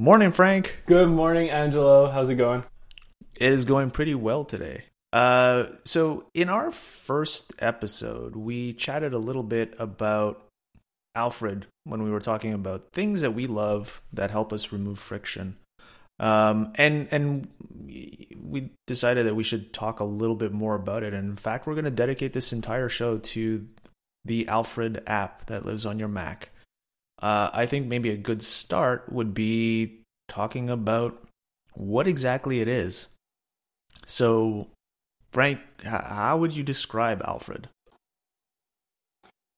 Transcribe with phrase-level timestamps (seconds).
[0.00, 0.76] Morning, Frank.
[0.86, 2.08] Good morning, Angelo.
[2.08, 2.62] How's it going?
[3.34, 4.84] It is going pretty well today.
[5.12, 10.46] Uh, so, in our first episode, we chatted a little bit about
[11.16, 15.56] Alfred when we were talking about things that we love that help us remove friction.
[16.20, 17.48] Um, and and
[18.40, 21.12] we decided that we should talk a little bit more about it.
[21.12, 23.66] And in fact, we're going to dedicate this entire show to
[24.24, 26.50] the Alfred app that lives on your Mac.
[27.20, 31.26] Uh, I think maybe a good start would be talking about
[31.74, 33.08] what exactly it is.
[34.04, 34.68] So,
[35.32, 37.68] Frank, how would you describe Alfred?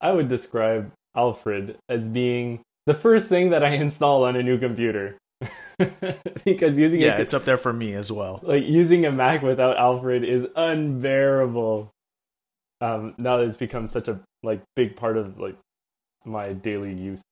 [0.00, 4.58] I would describe Alfred as being the first thing that I install on a new
[4.58, 5.19] computer.
[6.45, 8.41] because using yeah, a, it's up there for me as well.
[8.42, 11.91] Like using a Mac without Alfred is unbearable.
[12.83, 15.56] Um, now that it's become such a like big part of like
[16.24, 17.22] my daily use.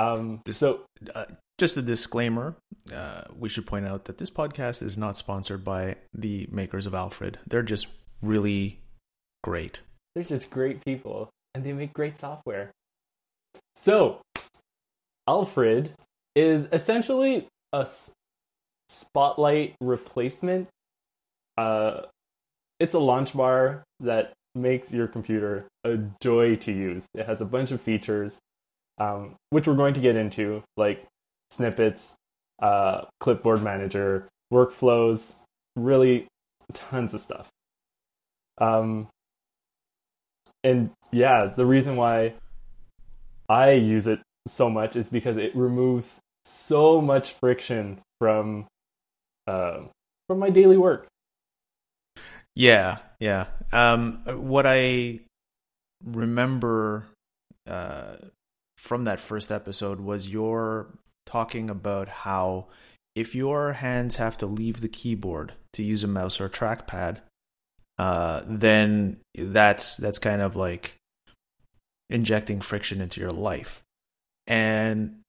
[0.00, 0.82] Um, so
[1.14, 1.26] uh,
[1.58, 2.56] just a disclaimer:
[2.92, 6.94] uh, we should point out that this podcast is not sponsored by the makers of
[6.94, 7.38] Alfred.
[7.46, 7.88] They're just
[8.22, 8.80] really
[9.42, 9.82] great.
[10.14, 12.70] They're just great people, and they make great software.
[13.74, 14.22] So,
[15.28, 15.92] Alfred
[16.34, 17.86] is essentially a
[18.88, 20.68] spotlight replacement.
[21.58, 22.02] Uh,
[22.78, 27.06] it's a launch bar that makes your computer a joy to use.
[27.14, 28.38] It has a bunch of features,
[29.00, 31.04] um, which we're going to get into, like
[31.50, 32.14] snippets,
[32.62, 35.34] uh, clipboard manager, workflows,
[35.74, 36.28] really
[36.74, 37.48] tons of stuff.
[38.58, 39.08] Um,
[40.62, 42.34] and yeah, the reason why
[43.48, 48.66] I use it so much is because it removes so much friction from
[49.46, 49.80] uh,
[50.28, 51.06] from my daily work.
[52.54, 53.46] Yeah, yeah.
[53.72, 55.20] Um, what I
[56.04, 57.06] remember
[57.66, 58.16] uh,
[58.80, 60.86] from that first episode was your
[61.26, 62.66] talking about how
[63.14, 67.18] if your hands have to leave the keyboard to use a mouse or a trackpad,
[67.98, 70.96] uh, then that's that's kind of like
[72.08, 73.82] injecting friction into your life.
[74.46, 75.20] And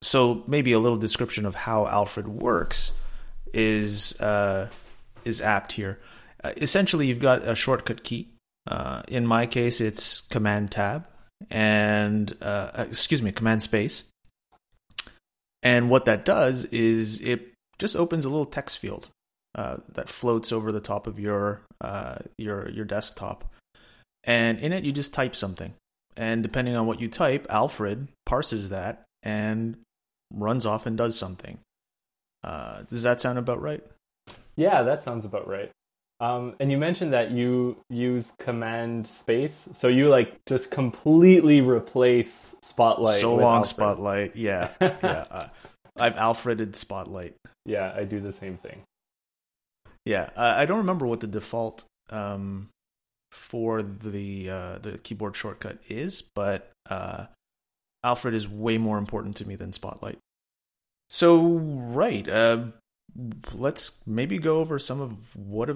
[0.00, 2.92] so maybe a little description of how Alfred works
[3.52, 4.68] is uh,
[5.24, 5.98] is apt here.
[6.44, 8.28] Uh, essentially, you've got a shortcut key.
[8.68, 11.06] Uh, in my case, it's Command Tab
[11.50, 14.04] and uh, excuse me, Command Space.
[15.62, 19.08] And what that does is it just opens a little text field
[19.54, 23.52] uh, that floats over the top of your uh, your your desktop,
[24.24, 25.74] and in it you just type something.
[26.16, 29.76] And depending on what you type, Alfred parses that and
[30.32, 31.58] runs off and does something.
[32.42, 33.84] Uh, does that sound about right?
[34.54, 35.70] Yeah, that sounds about right.
[36.18, 42.56] Um, and you mentioned that you use command space, so you like just completely replace
[42.62, 43.20] Spotlight.
[43.20, 43.66] So long, Alfred.
[43.66, 44.36] Spotlight.
[44.36, 45.24] Yeah, yeah.
[45.30, 45.44] Uh,
[45.98, 47.36] I've Alfreded Spotlight.
[47.64, 48.82] Yeah, I do the same thing.
[50.04, 52.68] Yeah, uh, I don't remember what the default um,
[53.32, 57.26] for the uh, the keyboard shortcut is, but uh,
[58.04, 60.18] Alfred is way more important to me than Spotlight.
[61.10, 62.66] So right, uh,
[63.52, 65.70] let's maybe go over some of what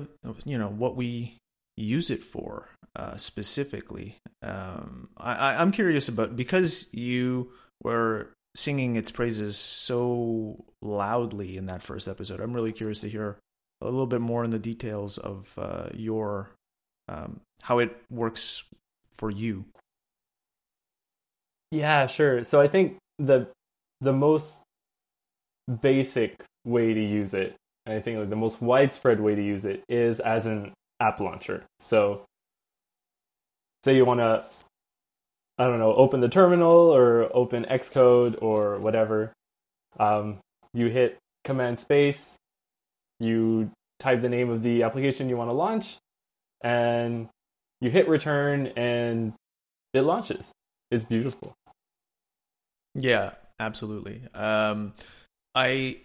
[0.45, 1.39] you know what we
[1.77, 4.19] use it for uh, specifically.
[4.43, 7.53] Um, I, I'm curious about because you
[7.83, 12.41] were singing its praises so loudly in that first episode.
[12.41, 13.39] I'm really curious to hear
[13.81, 16.51] a little bit more in the details of uh, your
[17.09, 18.65] um, how it works
[19.13, 19.65] for you.
[21.71, 22.45] Yeah, sure.
[22.45, 23.49] So I think the
[24.01, 24.63] the most
[25.81, 27.55] basic way to use it,
[27.87, 31.21] and I think like the most widespread way to use it is as an app
[31.21, 31.65] launcher.
[31.81, 32.23] So
[33.85, 34.45] say you want to
[35.61, 39.35] I don't know, open the terminal or open Xcode or whatever.
[39.99, 40.39] Um,
[40.73, 42.37] you hit Command Space,
[43.19, 45.99] you type the name of the application you want to launch,
[46.65, 47.29] and
[47.83, 49.35] you hit return and
[49.93, 50.51] it launches.
[50.91, 51.53] It's beautiful.
[52.95, 54.23] Yeah, absolutely.
[54.33, 54.95] Um,
[55.55, 55.99] I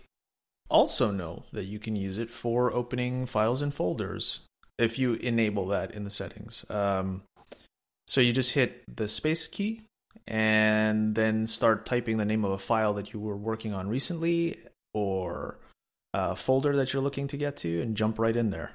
[0.70, 4.42] also know that you can use it for opening files and folders
[4.78, 6.66] if you enable that in the settings.
[6.70, 7.24] Um,
[8.08, 9.84] so you just hit the space key
[10.28, 14.58] and then start typing the name of a file that you were working on recently
[14.94, 15.58] or
[16.14, 18.72] a folder that you're looking to get to and jump right in there.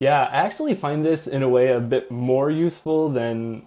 [0.00, 3.66] Yeah, I actually find this in a way a bit more useful than,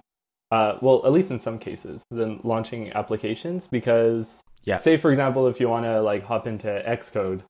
[0.52, 4.78] uh, well, at least in some cases, than launching applications because, yeah.
[4.78, 7.42] say for example, if you want to like hop into Xcode,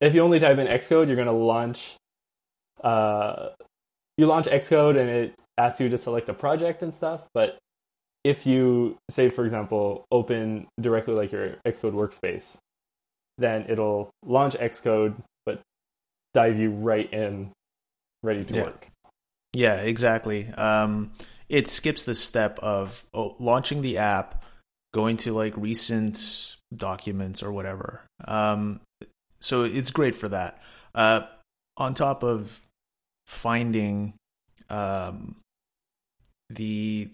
[0.00, 1.96] if you only type in Xcode, you're going to launch,
[2.82, 3.50] uh,
[4.16, 7.26] you launch Xcode and it asks you to select a project and stuff.
[7.32, 7.58] But
[8.24, 12.56] if you say, for example, open directly like your Xcode workspace,
[13.38, 15.14] then it'll launch Xcode,
[15.44, 15.60] but
[16.32, 17.50] dive you right in,
[18.22, 18.62] ready to Yeah.
[18.62, 18.88] work.
[19.52, 20.48] Yeah, exactly.
[20.56, 21.12] Um,
[21.48, 24.44] it skips the step of oh, launching the app,
[24.94, 28.00] going to like recent documents or whatever.
[28.24, 28.80] Um,
[29.40, 30.62] so it's great for that.
[30.94, 31.22] Uh,
[31.76, 32.60] on top of
[33.26, 34.14] finding
[34.70, 35.36] um,
[36.48, 37.10] the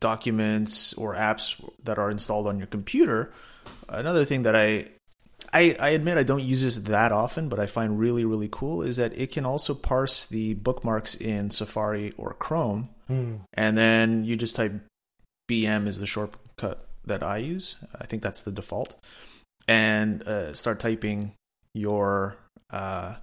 [0.00, 3.32] documents or apps that are installed on your computer,
[3.88, 4.88] another thing that I
[5.52, 8.82] I, I admit I don't use this that often, but I find really, really cool
[8.82, 12.88] is that it can also parse the bookmarks in Safari or Chrome,
[13.52, 14.72] and then you just type
[15.50, 17.76] BM is the shortcut that I use.
[17.98, 18.96] I think that's the default,
[19.68, 21.32] and uh, start typing
[21.74, 22.36] your
[22.72, 23.16] uh,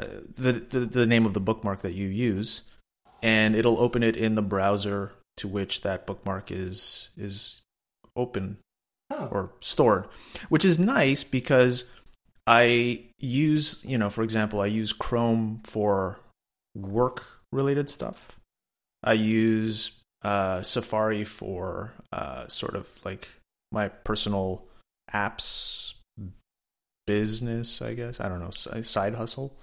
[0.00, 0.06] uh,
[0.36, 2.62] the, the the name of the bookmark that you use,
[3.22, 7.62] and it'll open it in the browser to which that bookmark is is
[8.14, 8.58] open
[9.12, 9.28] Oh.
[9.30, 10.06] or stored,
[10.48, 11.84] which is nice because
[12.46, 16.18] I use, you know, for example, I use Chrome for
[16.74, 18.38] work related stuff.
[19.04, 23.28] I use uh, Safari for uh, sort of like
[23.70, 24.64] my personal
[25.12, 25.94] apps
[27.06, 28.20] business, I guess.
[28.20, 29.58] I don't know, side hustle.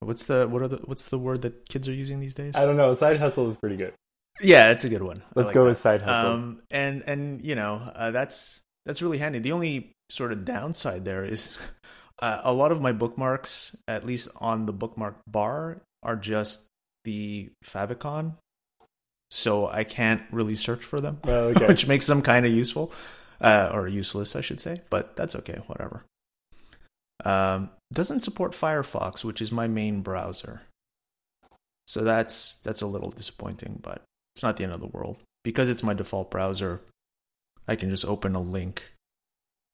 [0.00, 2.56] What's the what are the what's the word that kids are using these days?
[2.56, 2.94] I don't know.
[2.94, 3.92] Side hustle is pretty good.
[4.40, 5.22] Yeah, it's a good one.
[5.34, 5.70] Let's like go that.
[5.70, 6.32] with side hustle.
[6.32, 9.40] Um, and and you know uh, that's that's really handy.
[9.40, 11.58] The only sort of downside there is
[12.22, 16.68] uh, a lot of my bookmarks, at least on the bookmark bar, are just
[17.04, 18.36] the favicon,
[19.30, 21.66] so I can't really search for them, Oh, okay.
[21.66, 22.92] which makes them kind of useful
[23.40, 24.76] uh, or useless, I should say.
[24.90, 26.04] But that's okay, whatever.
[27.24, 30.62] Um, doesn't support Firefox, which is my main browser,
[31.86, 34.02] so that's that's a little disappointing, but
[34.34, 36.80] it's not the end of the world because it's my default browser.
[37.68, 38.82] I can just open a link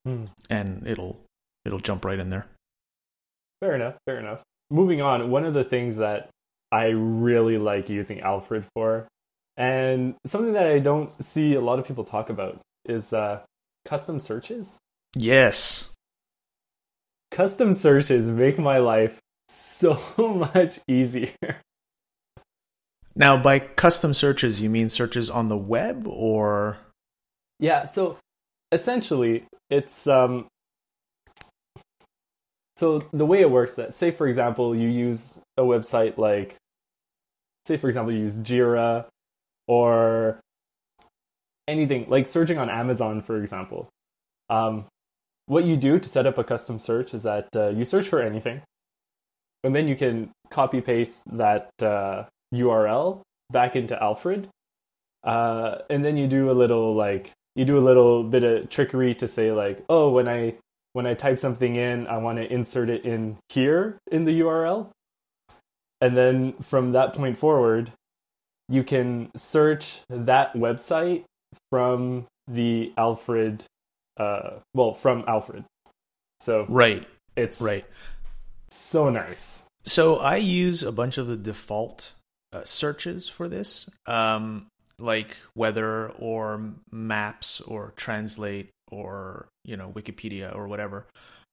[0.05, 0.25] Hmm.
[0.51, 1.21] and it'll
[1.65, 2.47] it'll jump right in there.
[3.61, 3.95] Fair enough.
[4.07, 4.43] Fair enough.
[4.71, 6.29] Moving on, one of the things that
[6.73, 9.07] I really like using Alfred for,
[9.57, 13.41] and something that I don't see a lot of people talk about, is uh,
[13.85, 14.79] custom searches.
[15.15, 15.93] Yes.
[17.31, 19.19] Custom searches make my life
[19.49, 19.99] so
[20.55, 21.35] much easier.
[23.15, 26.79] Now, by custom searches, you mean searches on the web or
[27.59, 28.19] Yeah, so
[28.73, 30.47] essentially it's um
[32.77, 36.57] so the way it works that say for example you use a website like
[37.65, 39.07] say for example you use Jira
[39.67, 40.41] or
[41.69, 43.89] anything like searching on Amazon for example.
[44.49, 44.87] Um
[45.47, 48.21] what you do to set up a custom search is that uh, you search for
[48.21, 48.63] anything
[49.63, 53.21] and then you can copy paste that uh, URL
[53.53, 54.49] back into Alfred
[55.27, 59.15] uh, and then you do a little like you do a little bit of trickery
[59.15, 60.55] to say like oh when i
[60.93, 64.91] when i type something in i want to insert it in here in the url
[66.01, 67.93] and then from that point forward
[68.69, 71.25] you can search that website
[71.71, 73.65] from the alfred
[74.19, 75.65] uh well from alfred
[76.41, 77.07] so right?
[77.37, 77.85] it's Right.
[78.71, 82.13] so nice So I use a bunch of the default
[82.53, 84.67] uh, searches for this, um,
[84.99, 91.07] like weather or maps or translate or you know Wikipedia or whatever,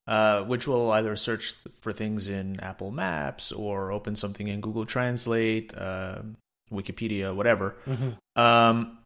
[0.08, 4.86] uh, which will either search for things in Apple Maps or open something in Google
[4.86, 6.22] Translate, uh,
[6.74, 7.74] Wikipedia, whatever.
[8.36, 8.98] um,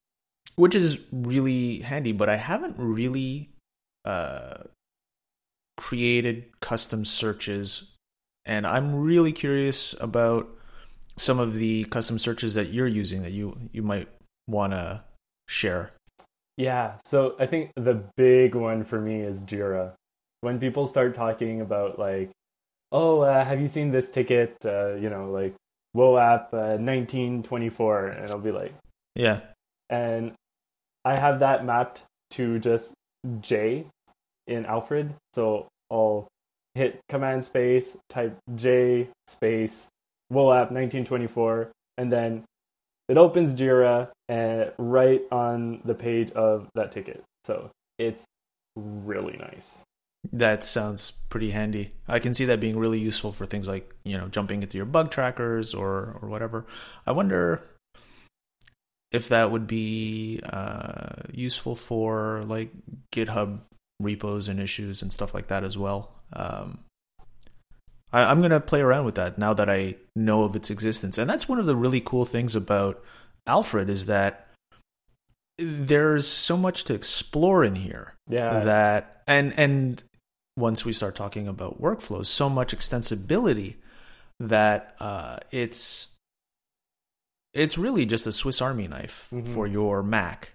[0.57, 2.13] which is really handy.
[2.13, 3.51] But I haven't really
[4.05, 4.65] uh,
[5.77, 7.95] created custom searches,
[8.45, 10.49] and I'm really curious about
[11.17, 14.09] some of the custom searches that you're using that you you might
[14.49, 15.05] want to
[15.49, 15.93] share.
[16.57, 19.93] Yeah, so I think the big one for me is Jira.
[20.41, 22.31] When people start talking about like,
[22.91, 24.57] oh, uh, have you seen this ticket?
[24.65, 25.55] Uh, you know, like
[25.97, 28.75] WOAP uh, 1924, and I'll be like,
[29.15, 29.41] Yeah,
[29.91, 30.33] and
[31.05, 32.03] I have that mapped
[32.33, 32.95] to just
[33.41, 33.87] J
[34.47, 35.15] in Alfred.
[35.35, 36.29] So I'll
[36.75, 39.89] hit command space, type J space
[40.33, 42.45] WOAP 1924, and then
[43.09, 47.25] it opens Jira and right on the page of that ticket.
[47.45, 48.25] So it's
[48.77, 49.83] really nice.
[50.33, 51.93] That sounds pretty handy.
[52.07, 54.87] I can see that being really useful for things like you know jumping into your
[54.87, 56.67] bug trackers or or whatever.
[57.07, 57.63] I wonder
[59.11, 62.71] if that would be uh, useful for like
[63.13, 63.61] GitHub
[64.01, 66.13] repos and issues and stuff like that as well.
[66.33, 66.81] Um,
[68.13, 71.29] I, I'm gonna play around with that now that I know of its existence, and
[71.29, 73.03] that's one of the really cool things about
[73.47, 74.49] Alfred is that
[75.59, 78.61] there's so much to explore in here Yeah.
[78.65, 80.03] that and and
[80.59, 83.77] once we start talking about workflows, so much extensibility
[84.41, 86.09] that uh, it's
[87.55, 89.47] it's really just a Swiss Army knife Mhm.
[89.47, 90.53] for your Mac.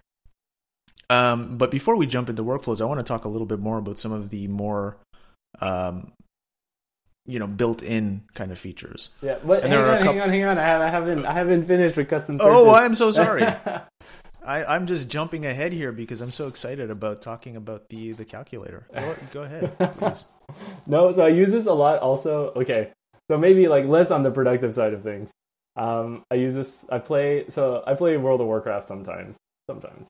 [1.10, 3.78] Um, but before we jump into workflows, I want to talk a little bit more
[3.80, 4.98] about some of the more,
[5.60, 6.14] um,
[7.26, 9.10] you know, built-in kind of features.
[9.22, 10.58] Yeah, but And hang on, a hang on, hang on.
[10.58, 12.54] I, have, I haven't, I haven't finished with custom searches.
[12.56, 13.44] Oh, I'm so sorry.
[14.46, 18.26] I, I'm just jumping ahead here because I'm so excited about talking about the the
[18.26, 18.88] calculator.
[18.94, 19.74] Go, go ahead,
[20.88, 22.00] no, so I use this a lot.
[22.00, 22.92] Also, okay,
[23.30, 25.32] so maybe like less on the productive side of things.
[25.76, 26.86] Um, I use this.
[26.90, 27.46] I play.
[27.50, 29.38] So I play World of Warcraft sometimes,
[29.70, 30.08] sometimes,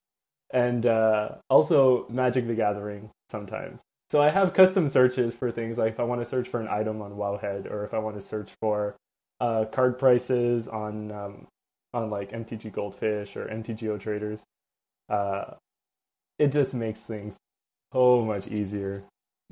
[0.51, 3.81] and uh, also Magic the Gathering sometimes.
[4.09, 6.67] So I have custom searches for things like if I want to search for an
[6.67, 8.95] item on Wowhead, or if I want to search for
[9.39, 11.47] uh, card prices on um,
[11.93, 14.43] on like MTG Goldfish or MTGO Traders.
[15.09, 15.55] Uh,
[16.39, 17.37] it just makes things
[17.93, 19.01] so much easier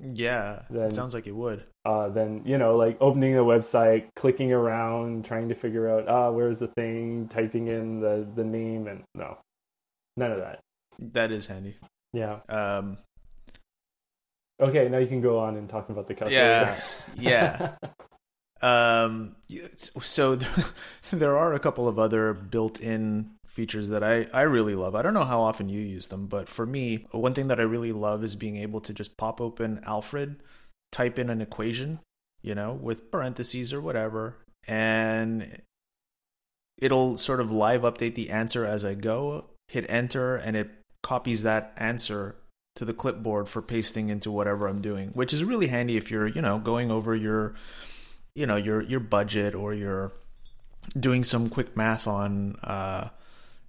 [0.01, 1.65] Yeah, Then- it sounds like it would.
[1.85, 6.31] uh, than you know like opening the website clicking around trying to figure out ah
[6.31, 9.37] where's the thing typing in the the name and no
[10.17, 10.59] none of that
[10.99, 11.75] That is handy.
[12.13, 12.97] yeah Um,
[14.59, 16.77] okay now you can go on and talk about the calculator
[17.17, 17.75] yeah.
[18.61, 19.35] Um,
[19.99, 20.35] so
[21.11, 24.95] there are a couple of other built-in features that I, I really love.
[24.95, 27.63] I don't know how often you use them, but for me, one thing that I
[27.63, 30.37] really love is being able to just pop open Alfred,
[30.91, 31.99] type in an equation,
[32.41, 34.37] you know, with parentheses or whatever,
[34.67, 35.61] and
[36.77, 40.69] it'll sort of live update the answer as I go, hit enter, and it
[41.03, 42.35] copies that answer
[42.75, 46.27] to the clipboard for pasting into whatever I'm doing, which is really handy if you're,
[46.27, 47.53] you know, going over your,
[48.35, 50.11] you know, your your budget or you're
[50.99, 53.09] doing some quick math on, uh,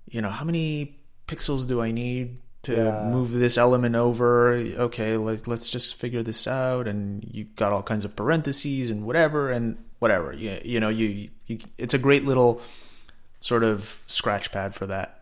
[0.08, 3.10] you know, how many pixels do I need to Yeah.
[3.10, 4.52] move this element over?
[4.54, 9.04] Okay, let, let's just figure this out, and you got all kinds of parentheses and
[9.04, 10.32] whatever and whatever.
[10.32, 12.60] You, you know, you, you it's a great little
[13.40, 15.18] sort of scratch pad for that.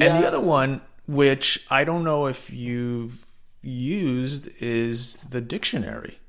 [0.00, 3.26] And the other one, which I don't know if you've
[3.62, 6.20] used, is the dictionary.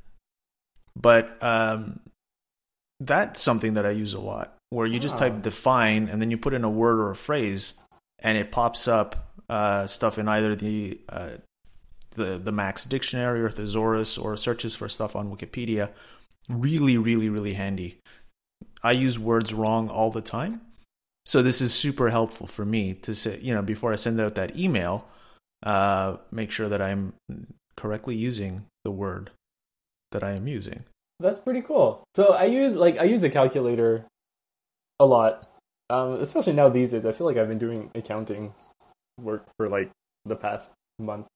[0.96, 2.00] But um,
[3.00, 5.20] that's something that I use a lot, where you just Ah.
[5.20, 7.74] type define and then you put in a word or a phrase,
[8.20, 11.30] and it pops up uh, stuff in either the uh,
[12.12, 15.92] the the Mac's dictionary or thesaurus or searches for stuff on Wikipedia.
[16.48, 18.00] Really, really, really handy.
[18.84, 20.62] I use words wrong all the time.
[21.26, 24.36] So this is super helpful for me to say, you know, before I send out
[24.36, 25.06] that email,
[25.64, 27.14] uh, make sure that I'm
[27.76, 29.30] correctly using the word
[30.12, 30.86] that I am using.
[31.20, 34.06] That's pretty cool so i use like i use a calculator
[35.00, 35.46] a lot
[35.92, 38.54] um, especially now these days i feel like i've been doing accounting
[39.20, 39.90] work for like
[40.26, 41.28] the past month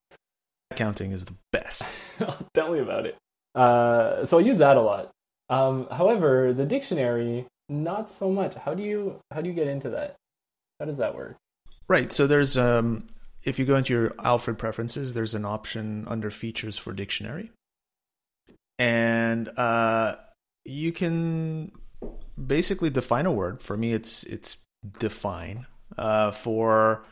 [0.74, 1.84] Accounting is the best.
[2.56, 3.16] Tell me about it.
[3.54, 5.12] Uh, so I use that a lot.
[5.50, 8.56] Um, however, the dictionary, not so much.
[8.56, 10.16] How do you how do you get into that?
[10.80, 11.36] How does that work?
[11.88, 12.12] Right.
[12.12, 13.06] So there's um
[13.44, 17.52] if you go into your Alfred preferences, there's an option under features for dictionary.
[18.84, 20.18] And uh
[20.66, 21.72] you can
[22.36, 23.62] basically define a word.
[23.62, 24.58] For me it's it's
[25.00, 25.66] define
[25.98, 27.04] uh for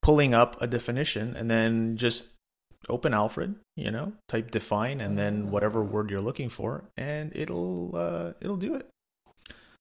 [0.00, 2.26] pulling up a definition and then just
[2.88, 7.94] open Alfred, you know, type define and then whatever word you're looking for and it'll
[7.94, 8.88] uh it'll do it.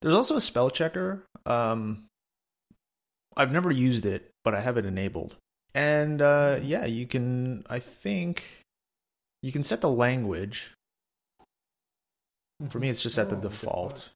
[0.02, 1.24] There's also a spell checker.
[1.46, 2.08] Um
[3.38, 5.38] I've never used it, but I have it enabled.
[5.76, 7.64] And uh, yeah, you can.
[7.70, 8.44] I think
[9.44, 10.74] you can set the language.
[12.70, 14.10] For me, it's just at the Oh, default.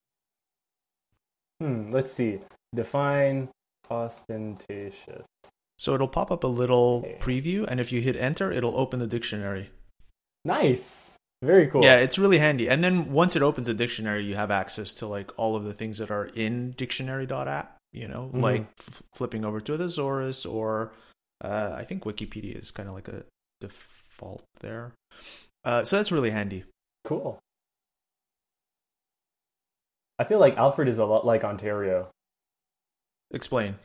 [1.60, 1.90] Hmm.
[1.92, 2.40] Let's see.
[2.74, 3.50] Define
[3.90, 5.26] ostentatious.
[5.78, 7.18] So it'll pop up a little Okay.
[7.20, 9.72] preview, and if you hit enter, it'll open the dictionary.
[10.46, 11.16] Nice.
[11.44, 11.84] Very cool.
[11.84, 12.70] Yeah, it's really handy.
[12.70, 15.74] And then once it opens a dictionary, you have access to like all of the
[15.74, 17.78] things that are in dictionary.app.
[17.94, 18.42] You know, Mhm.
[18.42, 20.94] like f- flipping over to a thesaurus, or
[21.44, 23.26] uh, I think Wikipedia is kind of like a
[23.60, 24.94] default there.
[25.66, 26.64] Uh, so that's really handy.
[27.04, 27.40] Cool.
[30.22, 32.10] I feel like Alfred is a lot like Ontario.
[33.32, 33.80] Explain.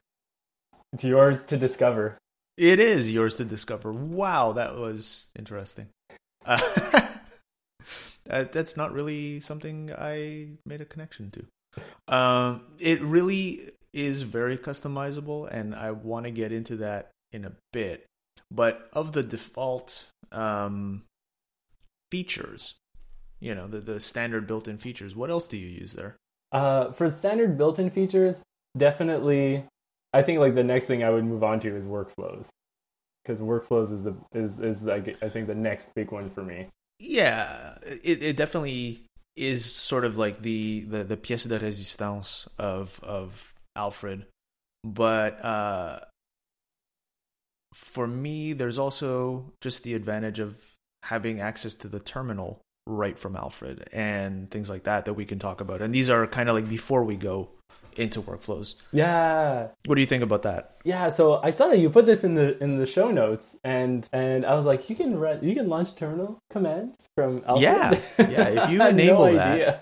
[0.92, 2.18] It's yours to discover.
[2.58, 3.90] It is yours to discover.
[3.90, 5.88] Wow, that was interesting.
[8.28, 12.12] Uh, that's not really something I made a connection to.
[12.12, 17.52] Um, it really is very customizable, and I want to get into that in a
[17.72, 18.04] bit.
[18.50, 21.04] But of the default um,
[22.10, 22.74] features,
[23.38, 26.16] you know, the, the standard built in features, what else do you use there?
[26.56, 28.42] Uh, for standard built-in features,
[28.78, 29.62] definitely.
[30.14, 32.48] I think like the next thing I would move on to is workflows,
[33.22, 36.68] because workflows is the is is like I think the next big one for me.
[36.98, 39.02] yeah, it, it definitely
[39.36, 44.24] is sort of like the the the pièce de résistance of of Alfred,
[44.82, 46.00] but uh,
[47.74, 50.56] for me, there's also just the advantage of
[51.02, 55.38] having access to the terminal right from Alfred and things like that that we can
[55.38, 55.82] talk about.
[55.82, 57.48] And these are kind of like before we go
[57.96, 58.74] into workflows.
[58.92, 59.68] Yeah.
[59.86, 60.76] What do you think about that?
[60.84, 64.06] Yeah, so I saw that you put this in the in the show notes, and
[64.12, 67.62] and I was like, you can run, you can launch terminal commands from Alfred.
[67.62, 68.64] Yeah, yeah.
[68.64, 69.80] If you enable no that, idea.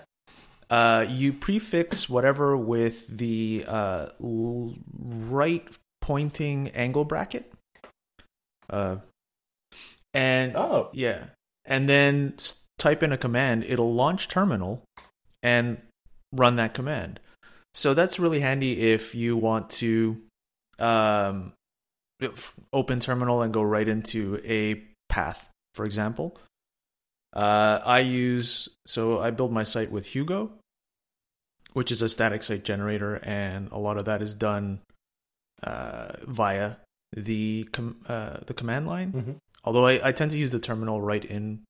[0.69, 5.67] uh, you prefix whatever with the uh, l- right
[6.01, 7.51] pointing angle bracket.
[8.69, 8.97] Uh,
[10.13, 11.25] and Oh, yeah,
[11.65, 13.63] and then s- type in a command.
[13.63, 14.83] It'll launch terminal
[15.43, 15.77] and
[16.31, 17.19] run that command.
[17.73, 20.21] So that's really handy if you want to
[20.79, 21.53] um,
[22.71, 26.37] open terminal and go right into a path, for example.
[27.33, 30.53] Uh, I use so I build my site with Hugo,
[31.73, 34.79] which is a static site generator, and a lot of that is done
[35.61, 36.77] uh, via
[37.11, 39.11] the com- uh, the command line.
[39.11, 39.35] Mhm.
[39.65, 41.63] Although I, I tend to use the terminal right in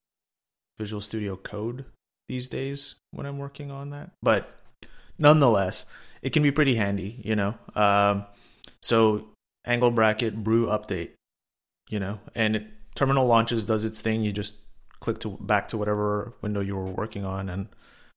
[0.78, 1.86] Visual Studio Code
[2.28, 4.50] these days when I'm working on that, but
[5.18, 5.86] nonetheless,
[6.22, 7.56] it can be pretty handy, you know.
[7.76, 8.26] Um,
[8.82, 9.28] so
[9.66, 11.12] angle bracket brew update,
[11.90, 14.24] you know, and it, terminal launches does its thing.
[14.24, 14.58] You just
[15.00, 17.68] click to back to whatever window you were working on and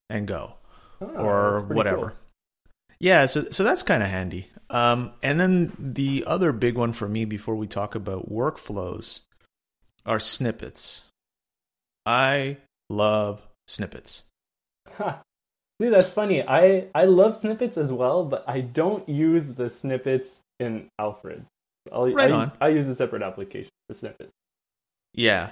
[0.08, 0.54] and go
[1.00, 1.96] Oh, or whatever.
[1.96, 2.12] cool.
[2.98, 4.50] Yeah, so so that's kind of handy.
[4.70, 9.20] Um, and then the other big one for me before we talk about workflows
[10.04, 11.04] are snippets.
[12.08, 12.56] I
[12.88, 14.22] love snippets.
[14.96, 15.20] Ha.
[15.78, 16.42] Dude, that's funny.
[16.42, 21.44] I I love snippets as well, but I don't use the snippets in Alfred.
[21.92, 22.52] I'll, Right I, on.
[22.62, 24.32] I use a separate application for snippets.
[25.12, 25.50] Yeah.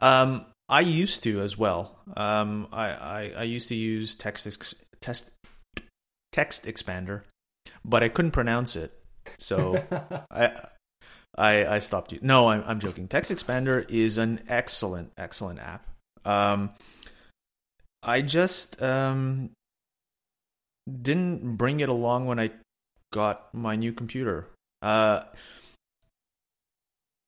[0.00, 1.96] Um, I used to as well.
[2.16, 5.30] Um, I, I, I used to use text ex- test
[6.32, 7.22] text expander,
[7.84, 8.92] but I couldn't pronounce it,
[9.38, 9.82] so
[10.30, 10.66] I
[11.38, 12.10] I I stopped.
[12.12, 12.18] you.
[12.22, 13.06] No, I'm I'm joking.
[13.06, 15.86] Text expander is an excellent excellent app.
[16.24, 16.70] Um,
[18.02, 19.50] I just um
[20.90, 22.50] didn't bring it along when I
[23.12, 24.48] got my new computer.
[24.80, 25.22] Uh,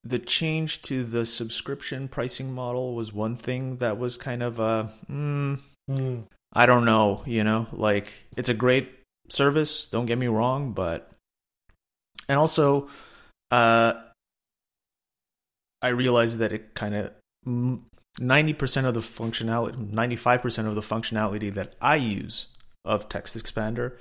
[0.02, 4.88] the change to the subscription pricing model was one thing that was kind of uh,
[5.10, 6.20] mm, Hmm.
[6.52, 8.88] I don't know, you know, like it's a great
[9.28, 11.10] service, don't get me wrong, but
[12.28, 12.88] and also
[13.50, 13.94] uh
[15.82, 17.12] I realized that it kind of
[18.20, 22.46] 90% of the functionality 95% of the functionality that I use
[22.84, 23.96] of Text Expander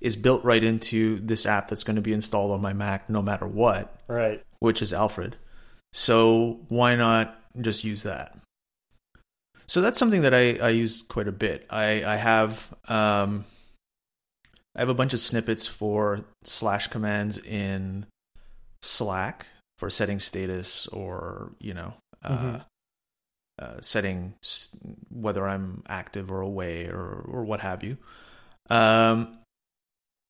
[0.00, 3.22] is built right into this app that's going to be installed on my Mac no
[3.22, 4.42] matter what Right.
[4.60, 5.36] which is Alfred.
[5.92, 8.36] So why not just use that?
[9.66, 11.66] So that's something that I, I use quite a bit.
[11.70, 13.46] I, I have um,
[14.76, 18.06] I have a bunch of snippets for slash commands in
[18.82, 19.46] Slack
[19.78, 22.64] for setting status or you know uh, Mhm.
[23.58, 24.34] Uh, setting
[25.10, 27.96] whether I'm active or away or or what have you.
[28.68, 29.38] Um,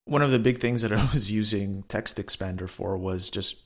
[0.05, 3.63] one of the big things that I was using Text Expander for was just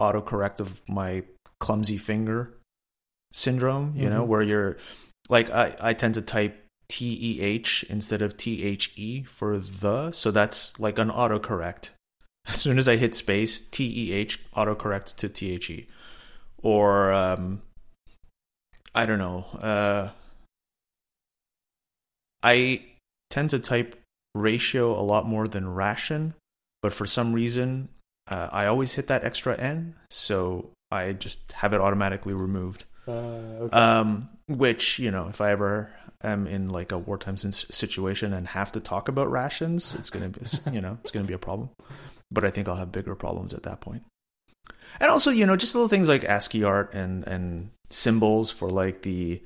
[0.00, 1.24] autocorrect of my
[1.58, 2.56] clumsy finger
[3.32, 4.28] syndrome, you know, Mhm.
[4.28, 4.76] where you're
[5.28, 9.58] like I, I tend to type T E H instead of T H E for
[9.58, 11.90] the, so that's like an autocorrect.
[12.46, 15.86] As soon as I hit space, T E H autocorrects to T H E.
[16.62, 17.62] Or um
[18.94, 19.44] I don't know.
[19.60, 20.10] Uh
[22.42, 22.82] I
[23.28, 24.00] tend to type
[24.34, 26.34] ratio a lot more than ration,
[26.82, 27.88] but for some reason
[28.30, 32.84] uh, I always hit that extra N, so I just have it automatically removed.
[33.06, 33.76] Uh, okay.
[33.76, 38.72] Um, which you know, if I ever am in like a wartime situation and have
[38.72, 40.40] to talk about rations, it's gonna be
[40.72, 41.70] you know it's gonna be a problem.
[42.30, 44.04] But I think I'll have bigger problems at that point.
[45.00, 49.02] And also, you know, just little things like ASCII art and and symbols for like
[49.02, 49.42] the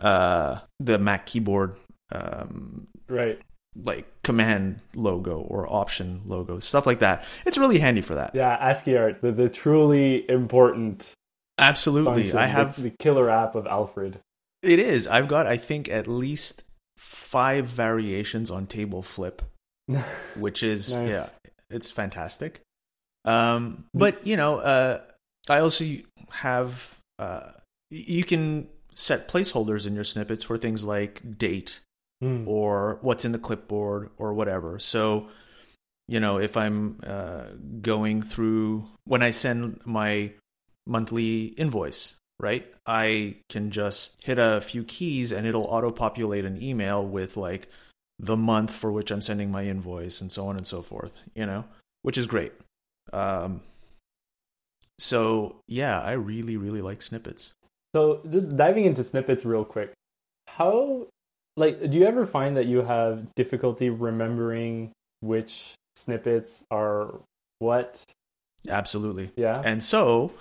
[0.00, 1.76] uh the Mac keyboard
[2.12, 3.38] um right.
[3.84, 8.56] like command logo or option logo stuff like that it's really handy for that Yeah,
[8.60, 11.12] ASCII art, the, the truly important
[11.58, 14.20] absolutely function, i the- have the, killer app of Alfred.
[14.62, 16.62] it is i've got i think at least
[16.96, 19.42] five variations on table flip
[20.36, 21.08] which is Nice.
[21.10, 21.28] yeah
[21.68, 22.60] it's fantastic
[23.24, 25.00] um but you know uh
[25.48, 25.84] i also
[26.30, 27.50] have uh
[27.90, 31.80] you can set placeholders in your snippets for things like date
[32.20, 32.46] Hmm.
[32.46, 34.78] or what's in the clipboard or whatever.
[34.78, 35.28] So,
[36.06, 37.44] you know, if I'm uh,
[37.80, 40.32] going through when I send my
[40.86, 42.66] monthly invoice, right?
[42.84, 47.68] I can just hit a few keys and it'll auto populate an email with like
[48.18, 51.46] the month for which I'm sending my invoice and so on and so forth, you
[51.46, 51.64] know,
[52.02, 52.52] which is great.
[53.12, 53.60] Um,
[54.98, 57.50] so yeah, I really, really like snippets.
[57.94, 59.92] So just diving into snippets real quick,
[60.46, 61.06] how
[61.56, 67.20] like do you ever find that you have difficulty remembering which snippets are
[67.58, 68.04] what?
[68.68, 69.32] Absolutely.
[69.36, 69.60] Yeah.
[69.64, 70.32] And so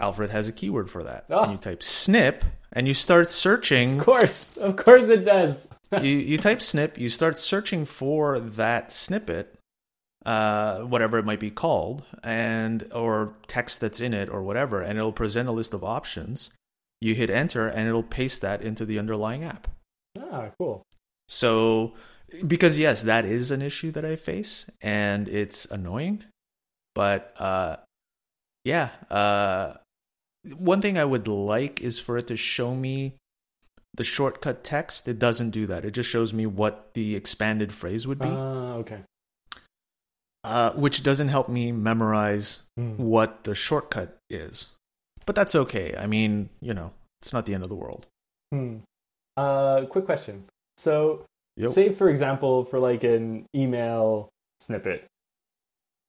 [0.00, 1.24] Alfred has a keyword for that.
[1.30, 1.42] Oh.
[1.42, 5.68] And you type snip and you start searching Of course, of course it does.
[6.02, 9.54] you, you type snip, you start searching for that snippet,
[10.24, 14.98] uh, whatever it might be called, and or text that's in it or whatever, and
[14.98, 16.50] it'll present a list of options.
[17.00, 19.68] You hit enter, and it'll paste that into the underlying app.
[20.18, 20.84] Ah, cool.
[21.28, 21.94] So,
[22.46, 26.24] because yes, that is an issue that I face, and it's annoying.
[26.94, 27.76] But uh,
[28.64, 29.74] yeah, uh,
[30.56, 33.16] one thing I would like is for it to show me
[33.94, 35.08] the shortcut text.
[35.08, 35.84] It doesn't do that.
[35.84, 39.00] It just shows me what the expanded phrase would be, Ah, okay.
[40.44, 42.96] Uh, which doesn't help me memorize Hmm.
[42.96, 44.68] what the shortcut is.
[45.26, 45.94] But that's okay.
[45.96, 48.06] I mean, you know, it's not the end of the world.
[48.52, 48.78] Hmm.
[49.36, 50.44] Uh, quick question.
[50.76, 51.24] So,
[51.56, 51.70] Yep.
[51.72, 54.28] say for example, for like an email
[54.60, 55.06] snippet,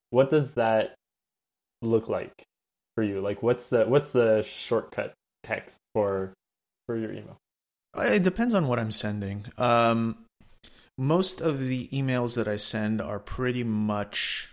[0.09, 0.95] what does that
[1.81, 2.43] look like
[2.95, 3.19] for you?
[3.21, 6.33] Like, what's the what's the shortcut text for
[6.87, 7.37] for your email?
[7.95, 9.45] It depends on what I'm sending.
[9.57, 10.25] Um,
[10.97, 14.49] most of the emails that I send are pretty much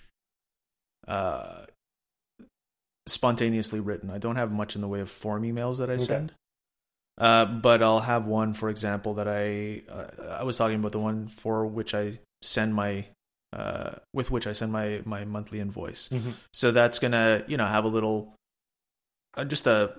[1.07, 1.65] uh,
[3.07, 4.11] spontaneously written.
[4.11, 6.05] I don't have much in the way of form emails that I Okay.
[6.05, 6.33] send.
[7.19, 11.01] Uh, but I'll have one, for example, that I uh, I was talking about the
[11.01, 13.07] one for which I send my
[13.53, 16.09] uh, with which I send my my monthly invoice.
[16.09, 16.31] Mm-hmm.
[16.55, 18.35] So that's gonna you know have a little
[19.37, 19.93] uh, just a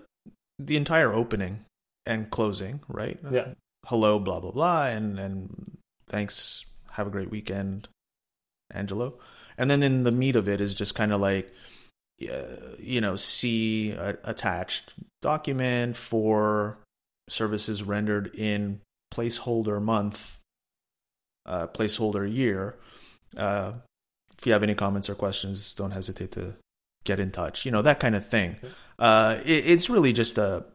[0.58, 1.66] the entire opening
[2.08, 3.20] and closing, right?
[3.30, 3.54] Yeah.
[3.86, 5.78] Hello, blah blah blah, and and
[6.12, 6.65] thanks.
[6.91, 7.88] Have a great weekend,
[8.71, 9.15] Angelo.
[9.58, 11.52] And then in the meat of it is just kind of like,
[12.30, 16.78] uh, you know, see a, attached document for
[17.30, 18.82] services rendered in
[19.13, 20.38] placeholder month,
[21.45, 22.78] uh, placeholder year.
[23.38, 23.74] Uh,
[24.38, 26.56] if you have any comments or questions, don't hesitate to
[27.06, 27.65] get in touch.
[27.65, 28.58] You know that kind of thing.
[29.00, 30.65] Uh, it, it's really just a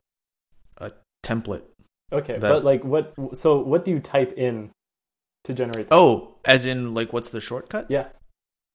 [0.78, 1.62] a template.
[2.12, 3.12] Okay, That- but like, what?
[3.34, 4.70] So, what do you type in
[5.46, 5.88] to generate?
[5.90, 7.86] Oh, as in like what's the shortcut?
[7.90, 8.08] yeah.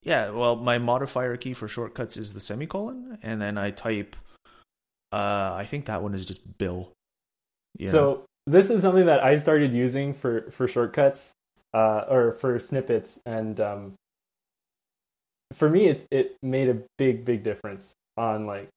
[0.04, 4.16] Yeah, well, my modifier key for shortcuts is the semicolon, and then I type.
[5.12, 6.92] Uh, I think that one is just Bill.
[7.78, 7.92] Know?
[7.92, 11.34] So this is something that I started using for for shortcuts,
[11.74, 13.94] uh, or for snippets, and um,
[15.54, 18.70] for me, it it made a big big difference on like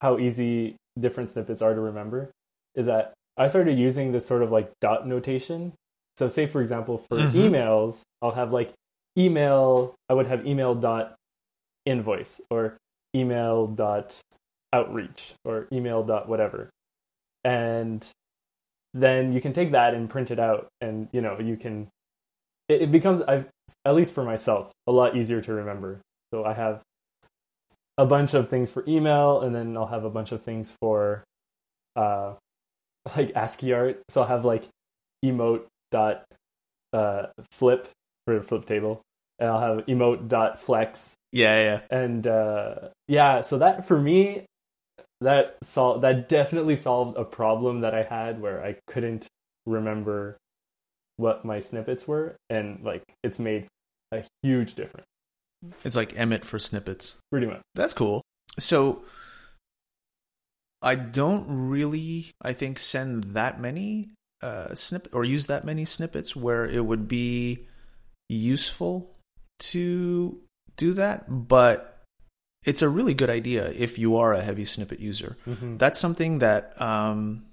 [0.00, 2.30] how easy different snippets are to remember.
[2.74, 5.74] Is that I started using this sort of like dot notation.
[6.20, 7.32] So, say for example, for Mhm.
[7.32, 8.74] emails, I'll have like
[9.16, 9.94] email.
[10.06, 11.16] I would have email dot
[11.86, 12.76] invoice or
[13.16, 14.20] email dot
[14.74, 16.68] outreach or email dot whatever
[17.42, 18.06] and
[18.92, 21.88] then you can take that and print it out and you know you can
[22.68, 23.44] it, it becomes i
[23.84, 26.00] at least for myself a lot easier to remember
[26.32, 26.82] so i have
[27.98, 31.24] a bunch of things for email and then i'll have a bunch of things for
[31.96, 32.34] uh
[33.16, 34.68] like ascii art so i'll have like
[35.24, 36.24] emote dot
[36.92, 37.88] uh flip
[38.26, 39.00] for flip table
[39.38, 42.74] and i'll have emote dot flex yeah, yeah, and uh,
[43.06, 44.46] yeah, so that for me,
[45.20, 49.28] that sol- that definitely solved a problem that I had where I couldn't
[49.64, 50.38] remember
[51.18, 53.68] what my snippets were, and like it's made
[54.10, 55.06] a huge difference,
[55.84, 57.14] it's like Emmet for snippets.
[57.30, 57.60] pretty much.
[57.76, 58.22] That's cool.
[58.58, 59.04] So
[60.82, 64.10] I don't really, I think, send that many
[64.42, 67.66] uh, snippet or use that many snippets where it would be
[68.28, 69.10] useful
[69.58, 70.40] to
[70.76, 72.02] do that, but
[72.64, 75.36] it's a really good idea if you are a heavy snippet user.
[75.46, 75.76] Mm-hmm.
[75.76, 77.44] That's something that um,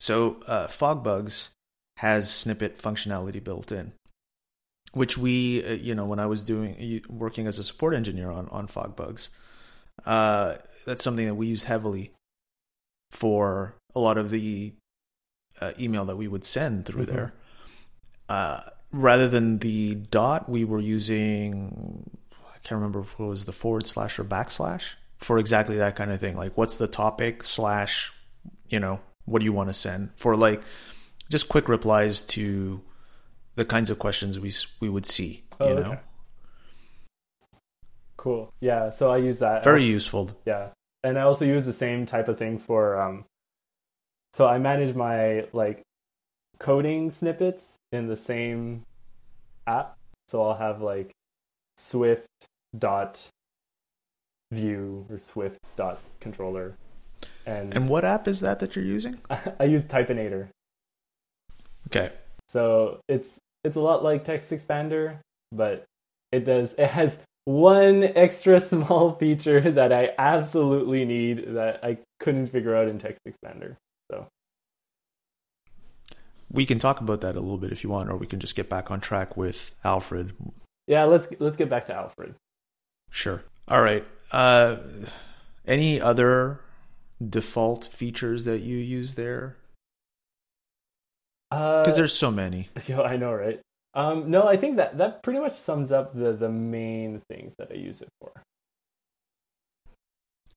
[0.00, 1.50] so uh, FogBugz
[1.98, 3.92] has snippet functionality built in,
[4.92, 8.48] which we uh, you know when I was doing working as a support engineer on
[8.48, 9.28] on FogBugz,
[10.04, 12.12] uh, that's something that we use heavily
[13.10, 14.72] for a lot of the
[15.60, 17.12] uh, email that we would send through Mhm.
[17.12, 17.34] there.
[18.28, 18.60] Uh,
[18.92, 22.10] rather than the dot, we were using
[22.48, 26.10] I can't remember if it was the forward slash or backslash for exactly that kind
[26.10, 26.36] of thing.
[26.36, 28.12] Like, what's the topic slash,
[28.68, 30.60] you know, what do you want to send for like
[31.30, 32.80] just quick replies to
[33.54, 35.44] the kinds of questions we we would see.
[35.60, 36.00] Oh, you know, okay.
[38.16, 38.52] Cool.
[38.60, 38.90] Yeah.
[38.90, 39.62] So I use that.
[39.64, 40.30] very useful.
[40.44, 40.68] Yeah.
[41.04, 43.24] and I also use the same type of thing for um.
[44.36, 45.80] So I manage my like
[46.58, 48.82] coding snippets in the same
[49.66, 49.96] app.
[50.28, 51.12] So I'll have like
[51.78, 52.26] Swift
[52.78, 53.28] dot
[54.52, 56.76] view or Swift dot controller.
[57.46, 59.18] And, And what app is that that you're using?
[59.58, 60.48] I use Typinator.
[61.86, 62.12] Okay.
[62.48, 65.20] So it's it's a lot like Text Expander,
[65.50, 65.86] but
[66.30, 72.48] it does it has one extra small feature that I absolutely need that I couldn't
[72.48, 73.76] figure out in Text Expander.
[74.10, 74.28] So
[76.50, 78.54] We can talk about that a little bit if you want, or we can just
[78.56, 80.32] get back on track with Alfred.
[80.86, 82.34] yeah, let's let's get back to Alfred.
[83.10, 83.42] Sure.
[83.68, 84.04] All right.
[84.32, 84.76] Uh,
[85.66, 86.60] any other
[87.26, 89.56] default features that you use there?
[91.50, 92.68] Uh, Because there's so many.
[92.86, 93.60] Yeah, I know, right?
[93.94, 97.68] Um, no, I think that that pretty much sums up the the main things that
[97.70, 98.42] I use it for.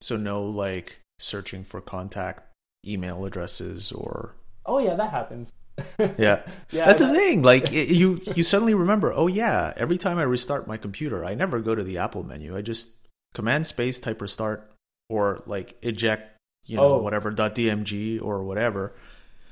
[0.02, 2.44] So no like searching for contact
[2.88, 5.52] email addresses or Oh yeah, that happens.
[6.00, 6.08] yeah.
[6.72, 7.42] yeah, That's the that- thing.
[7.42, 9.14] Like it, you, you suddenly remember.
[9.14, 9.74] Oh yeah.
[9.78, 12.56] Every time I restart my computer, I never go to the Apple menu.
[12.56, 12.90] I just
[13.34, 14.72] command space type restart
[15.10, 16.98] or like eject, you know, Oh.
[17.02, 18.94] whatever .dmg or whatever.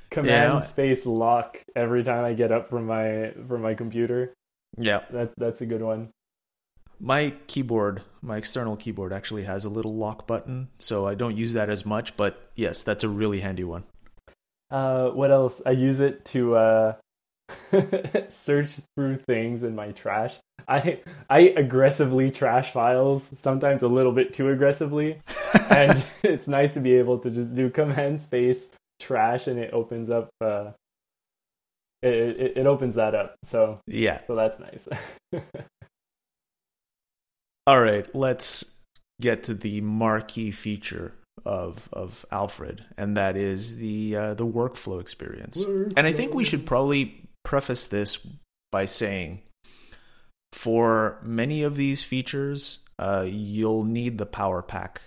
[0.09, 0.59] command Yeah.
[0.61, 4.33] space lock every time I get up from my from my computer.
[4.77, 5.01] Yeah.
[5.11, 6.09] That that's a good one.
[6.99, 11.53] My keyboard, my external keyboard, actually has a little lock button, so I don't use
[11.53, 12.17] that as much.
[12.17, 13.83] But yes, that's a really handy one.
[14.71, 15.61] Uh, what else?
[15.65, 16.95] I use it to uh,
[18.29, 20.37] search through things in my trash.
[20.67, 25.19] I I aggressively trash files, sometimes a little bit too aggressively,
[25.69, 30.09] and it's nice to be able to just do command space trash, and it opens
[30.09, 30.29] up.
[30.41, 30.71] Uh,
[32.01, 33.35] it, it it opens that up.
[33.43, 34.19] So Yeah.
[34.27, 34.87] so that's nice.
[37.67, 38.63] All right, let's
[39.19, 41.13] get to the marquee feature
[41.45, 45.61] of of Alfred, and that is the uh, the workflow experience.
[45.97, 48.25] And I think we should probably preface this
[48.71, 49.41] by saying,
[50.53, 55.01] for many of these features, uh, you'll need the Power Pack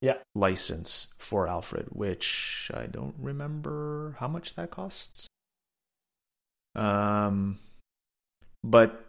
[0.00, 0.18] Yeah.
[0.36, 5.26] license for Alfred, which I don't remember how much that costs.
[6.76, 7.58] Um,
[8.62, 9.04] but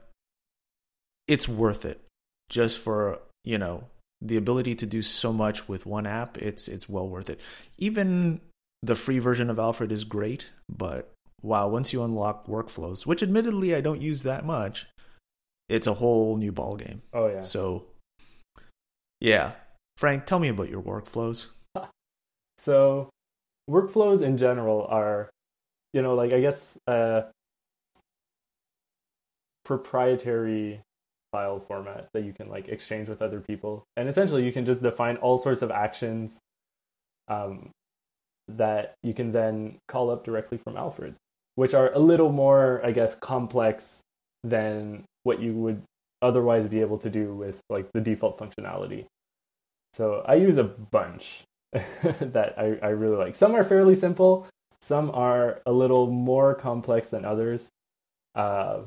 [1.28, 2.00] it's worth it
[2.50, 3.86] just for you know
[4.22, 6.38] the ability to do so much with one app.
[6.38, 7.40] It's it's well worth it.
[7.78, 8.42] Even
[8.82, 13.76] the free version of Alfred is great, but wow, once you unlock workflows, which admittedly
[13.76, 14.88] I don't use that much,
[15.70, 17.42] it's a whole new ball game oh yeah.
[17.42, 17.86] So,
[19.20, 19.54] yeah,
[19.98, 21.48] Frank, tell me about your workflows.
[22.60, 23.12] So
[23.70, 25.30] workflows in general are,
[25.94, 27.22] you know, like I guess uh,
[29.64, 30.82] proprietary
[31.32, 34.82] file format that you can like exchange with other people, and essentially you can just
[34.82, 36.40] define all sorts of actions
[37.28, 37.70] um,
[38.48, 41.16] that you can then call up directly from Alfred,
[41.56, 44.02] which are a little more, I guess, complex
[44.44, 45.84] than what you would
[46.22, 49.06] otherwise be able to do with like the default functionality.
[49.94, 53.36] So I use a bunch that I, I really like.
[53.36, 54.48] Some are fairly simple,
[54.82, 57.70] some are a little more complex than others.
[58.36, 58.82] Uh,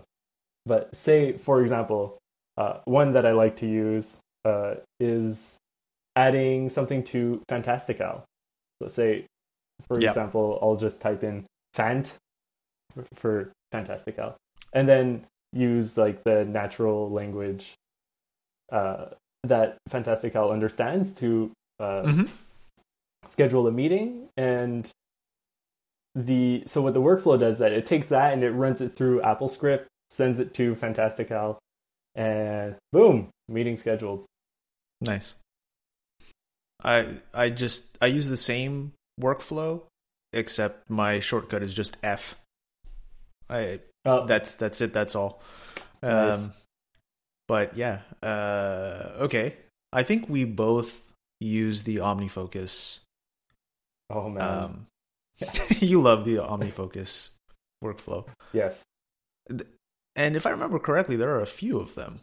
[0.67, 2.20] but say, for example,
[2.57, 5.57] uh, one that I like to use uh, is
[6.17, 8.25] adding something to Fantastical.
[8.83, 9.27] So say,
[9.87, 10.11] for Yeah.
[10.11, 12.13] example, I'll just type in Fant
[12.93, 14.37] for, for Fantastical,
[14.73, 17.75] and then use like the natural language
[18.73, 19.07] uh,
[19.45, 22.27] that Fantastical understands to uh, Mm-hmm.
[23.27, 24.89] schedule a meeting and
[26.15, 29.21] the so what the workflow does that it takes that and it runs it through
[29.21, 31.59] AppleScript, sends it to Fantastical,
[32.15, 34.25] and boom, meeting scheduled.
[35.01, 35.35] Nice.
[36.83, 39.83] I I just I use the same workflow,
[40.33, 42.37] except my shortcut is just F.
[43.49, 44.93] I Uh, that's that's it.
[44.93, 45.43] That's all.
[46.03, 46.39] Nice.
[46.39, 46.53] Um,
[47.49, 49.57] but yeah, uh, okay.
[49.93, 51.03] I think we both
[51.41, 53.01] use the OmniFocus.
[54.09, 54.87] oh man, Um,
[55.81, 57.31] you love the OmniFocus
[57.83, 58.83] workflow, yes,
[60.17, 62.21] and if I remember correctly, there are a few of them.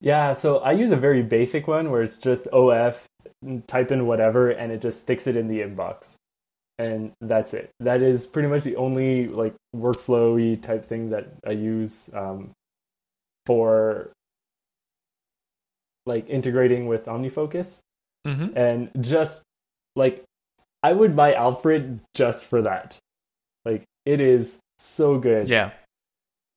[0.00, 0.32] yeah.
[0.32, 3.04] So I use a very basic one where it's just OF,
[3.66, 6.14] type in whatever, and it just sticks it in the inbox,
[6.78, 7.70] and that's it.
[7.80, 12.50] That is pretty much the only like workflowy type thing that I use um,
[13.46, 14.10] for
[16.06, 17.80] like integrating with OmniFocus.
[18.26, 18.56] Mm-hmm.
[18.56, 19.42] and just
[19.96, 20.24] like
[20.82, 22.96] I would buy Alfred just for that.
[23.66, 25.46] Like it is so good.
[25.46, 25.72] Yeah,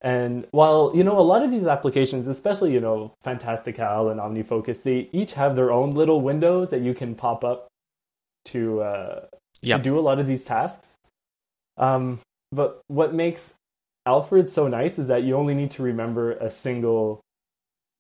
[0.02, 4.84] And while, you know, a lot of these applications, especially, you know, Fantastical and OmniFocus,
[4.84, 7.68] they each have their own little windows that you can pop up
[8.46, 9.26] to, uh,
[9.62, 9.78] Yeah.
[9.78, 10.98] to do a lot of these tasks.
[11.78, 12.20] Um,
[12.52, 13.56] but what makes
[14.06, 17.22] Alfred so nice is that you only need to remember a single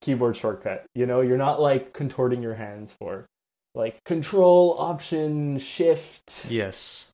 [0.02, 0.86] keyboard shortcut.
[0.94, 3.26] You know, you're not like contorting your hands for
[3.74, 7.08] like control, option, shift, Yes.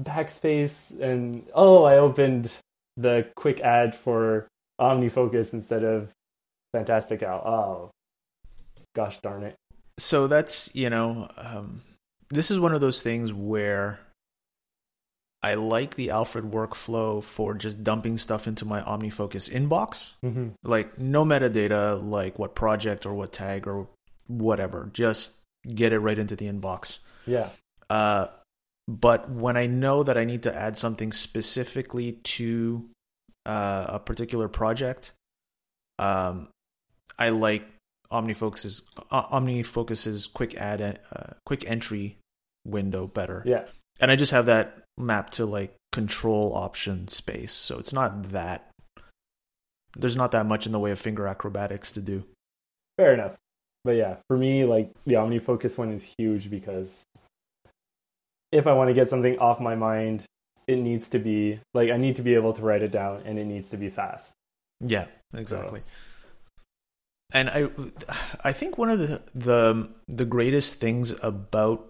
[0.00, 2.50] backspace, and oh, I opened
[2.96, 4.48] the quick ad for
[4.80, 6.12] OmniFocus instead of
[6.72, 7.28] Fantastical.
[7.28, 7.90] Oh,
[8.94, 9.54] gosh darn it.
[9.98, 11.82] So that's, you know, um,
[12.30, 14.00] this is one of those things where
[15.42, 20.14] I like the Alfred workflow for just dumping stuff into my OmniFocus inbox.
[20.24, 20.48] Mm-hmm.
[20.64, 23.88] Like no metadata, like what project or what tag or
[24.28, 24.88] whatever.
[24.92, 27.00] Just get it right into the inbox.
[27.26, 27.50] Yeah.
[27.90, 28.28] Uh,
[28.88, 32.88] but when I know that I need to add something specifically to
[33.46, 35.12] uh, a particular project,
[35.98, 36.48] um,
[37.18, 37.64] I like
[38.10, 42.18] OmniFocus's uh, OmniFocus's quick add uh, quick entry
[42.64, 43.42] window better.
[43.46, 43.64] Yeah.
[44.00, 48.70] And I just have that mapped to like control option space, so it's not that
[49.96, 52.24] there's not that much in the way of finger acrobatics to do.
[52.96, 53.36] Fair enough.
[53.84, 57.04] But yeah, for me, like the OmniFocus one is huge because
[58.52, 60.24] if I want to get something off my mind,
[60.66, 63.38] it needs to be like I need to be able to write it down and
[63.38, 64.32] it needs to be fast.
[64.80, 65.80] Yeah, exactly.
[67.34, 67.68] And I,
[68.44, 71.88] I think one of the the the greatest things about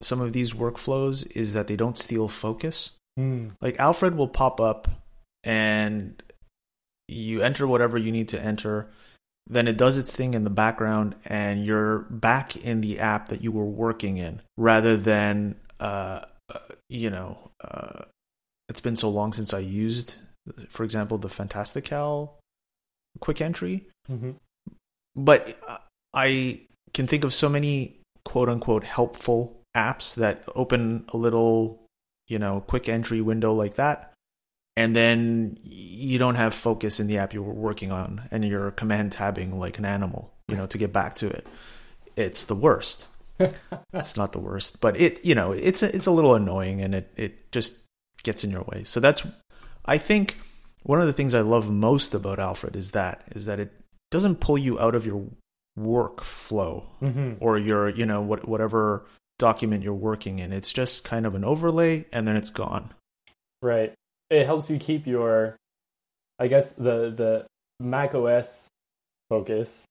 [0.00, 2.92] some of these workflows is that they don't steal focus.
[3.16, 3.48] Hmm.
[3.60, 4.88] Like Alfred will pop up,
[5.42, 6.22] and
[7.08, 8.90] you enter whatever you need to enter.
[9.50, 13.42] Then it does its thing in the background, and you're back in the app that
[13.42, 16.20] you were working in, rather than, uh,
[16.88, 18.04] you know, uh,
[18.68, 20.16] it's been so long since I used,
[20.68, 22.38] for example, the Fantastical
[23.20, 24.30] quick entry Mm-hmm.
[25.14, 25.58] but
[26.14, 26.62] I
[26.94, 31.84] can think of so many quote unquote helpful apps that open a little,
[32.26, 34.14] you know, quick entry window like that.
[34.78, 38.70] And then you don't have focus in the app you were working on and you're
[38.70, 41.46] command tabbing like an animal, you know, to get back to it.
[42.16, 43.08] It's the worst.
[43.92, 46.94] it's not the worst, but it, you know, it's a, it's a little annoying and
[46.94, 47.74] it, it just
[48.22, 48.84] gets in your way.
[48.84, 49.26] So that's,
[49.84, 50.36] I think
[50.82, 53.72] one of the things I love most about Alfred is that, is that it
[54.10, 55.24] doesn't pull you out of your
[55.78, 57.34] workflow Mm-hmm.
[57.40, 59.04] or your you know what whatever
[59.38, 62.92] document you're working in it's just kind of an overlay and then it's gone
[63.62, 63.92] Right.
[64.30, 65.56] It helps you keep your,
[66.38, 67.46] I guess the the
[67.80, 68.68] Mac OS
[69.28, 69.84] focus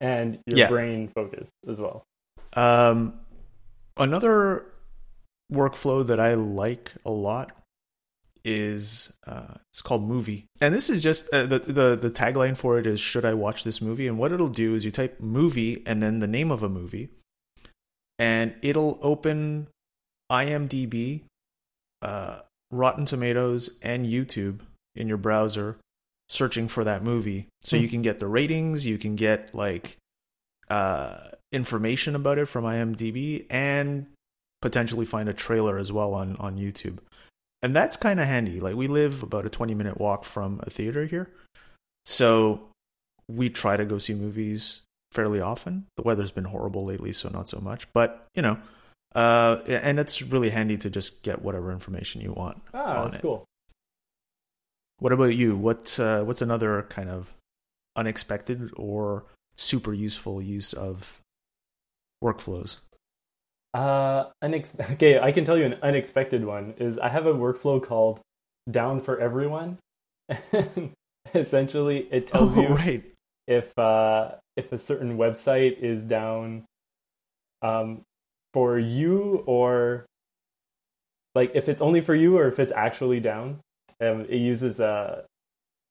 [0.00, 0.68] and your Yeah.
[0.68, 2.02] brain focus as well.
[2.58, 3.14] Um
[3.96, 4.64] another
[5.52, 7.52] workflow that i like a lot
[8.44, 10.46] is uh it's called movie.
[10.60, 13.64] And this is just uh, the the the tagline for it is should i watch
[13.64, 14.06] this movie?
[14.08, 17.08] And what it'll do is you type movie and then the name of a movie.
[18.18, 19.68] And it'll open
[20.30, 21.22] imdb
[22.02, 22.40] uh
[22.70, 24.60] rotten tomatoes and youtube
[24.94, 25.76] in your browser
[26.28, 27.48] searching for that movie.
[27.62, 27.82] So Hmm.
[27.82, 29.96] you can get the ratings you can get like
[30.70, 34.06] uh information about it from imdb and
[34.60, 36.98] potentially find a trailer as well on on youtube.
[37.62, 38.60] And that's kind of handy.
[38.60, 41.28] Like we live about a 20 minute walk from a theater here.
[42.06, 42.68] So
[43.28, 45.86] we try to go see movies fairly often.
[45.96, 47.92] The weather's been horrible lately so not so much.
[47.92, 48.58] But you know
[49.14, 53.16] uh and it's really handy to just get whatever information you want Ah, on that's
[53.16, 53.22] it.
[53.22, 53.44] cool.
[54.98, 55.56] what about you?
[55.56, 57.32] What uh, what's another kind of
[57.96, 59.24] unexpected or
[59.56, 61.18] super useful use of
[62.22, 62.78] workflows
[63.74, 67.82] Uh, unex- okay, I can tell you an unexpected one is I have a workflow
[67.82, 68.20] called
[68.70, 69.78] Down for Everyone.
[71.34, 73.04] Essentially, it tells oh you right
[73.46, 76.64] if uh, if a certain website is down
[77.62, 78.02] um,
[78.54, 80.06] for you or
[81.34, 83.60] like if it's only for you or if it's actually down.
[84.00, 85.24] Um, it uses a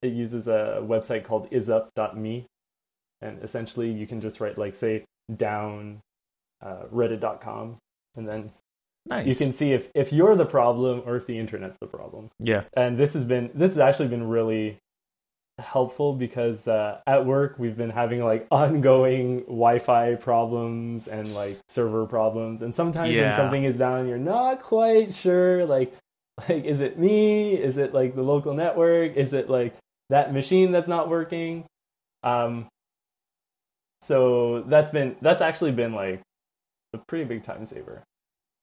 [0.02, 2.46] it uses a website called isup.me
[3.22, 5.04] and essentially you can just write like say
[5.36, 6.00] down
[6.62, 7.78] uh, reddit.com
[8.18, 8.50] and then
[9.08, 9.26] nice.
[9.26, 12.30] you can see if if you're the problem or if the internet's the problem.
[12.40, 12.64] Yeah.
[12.76, 14.80] And this has been this has actually been really
[15.60, 22.06] helpful because uh, at work we've been having like ongoing wi-fi problems and like server
[22.06, 22.62] problems.
[22.62, 25.94] And sometimes when something is down you're not quite sure like
[26.48, 27.54] like is it me?
[27.54, 29.16] Is it like the local network?
[29.16, 29.76] Is it like
[30.10, 31.66] that machine that's not working?
[32.24, 32.68] Um
[34.02, 36.22] so that's been that's actually been like
[36.94, 38.04] a pretty big time saver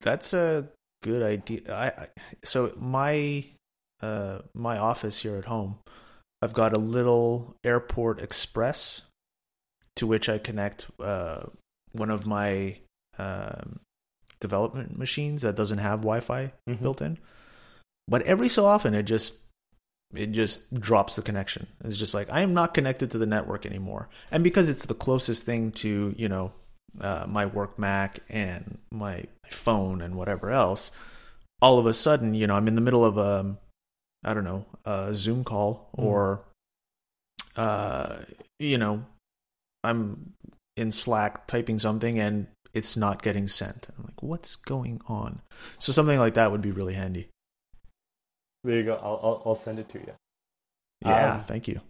[0.00, 0.68] That's a
[1.02, 1.60] good idea.
[1.72, 2.08] I, I
[2.42, 3.44] so my
[4.02, 5.78] uh, my office here at home,
[6.42, 9.02] I've got a little airport express
[9.96, 11.44] to which I connect uh,
[11.92, 12.78] one of my
[13.18, 13.80] um,
[14.40, 16.82] development machines that doesn't have Wi-Fi Mhm.
[16.82, 17.18] built in.
[18.08, 19.40] But every so often, it just
[20.14, 21.66] it just drops the connection.
[21.84, 24.94] It's just like I am not connected to the network anymore, and because it's the
[24.94, 26.52] closest thing to you know
[27.00, 30.90] uh, my work Mac and my, my phone and whatever else,
[31.62, 33.56] all of a sudden, you know, I'm in the middle of a
[34.24, 36.02] I don't know a Zoom call Mm.
[36.04, 36.40] or
[37.56, 38.16] uh,
[38.58, 39.04] you know
[39.82, 40.32] I'm
[40.76, 43.88] in Slack typing something and it's not getting sent.
[43.96, 45.40] I'm like, what's going on?
[45.78, 47.28] So something like that would be really handy.
[48.64, 48.94] There you go.
[48.94, 50.12] I'll I'll, I'll send it to you.
[51.02, 51.80] Yeah, Um, thank you.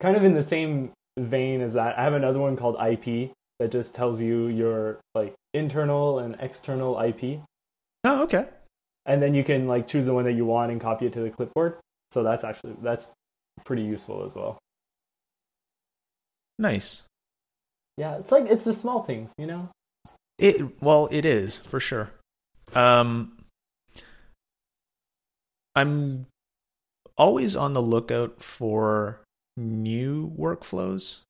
[0.00, 3.72] kind of in the same vein as that, I have another one called IP that
[3.72, 7.40] just tells you your like internal and external IP,
[8.04, 8.48] Oh, okay.
[9.06, 11.20] and then you can like choose the one that you want and copy it to
[11.20, 11.78] the clipboard.
[12.12, 13.12] So that's actually that's
[13.64, 14.58] pretty useful as well.
[16.58, 17.02] Nice.
[17.96, 19.70] Yeah, it's like it's the small things, you know.
[20.38, 22.10] It well, it is for sure.
[22.74, 23.38] Um,
[25.74, 26.26] I'm
[27.16, 29.20] always on the lookout for
[29.56, 31.20] new workflows.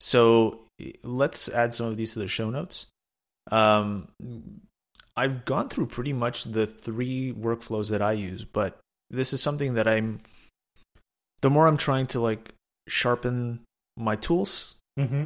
[0.00, 0.60] So
[1.02, 2.86] let's add some of these to the show notes.
[3.50, 4.08] Um,
[5.16, 8.78] I've gone through pretty much the three workflows that I use, but
[9.10, 10.20] this is something that I'm.
[11.40, 12.52] The more I'm trying to like
[12.88, 13.60] sharpen
[13.96, 15.24] my tools Mm-hmm.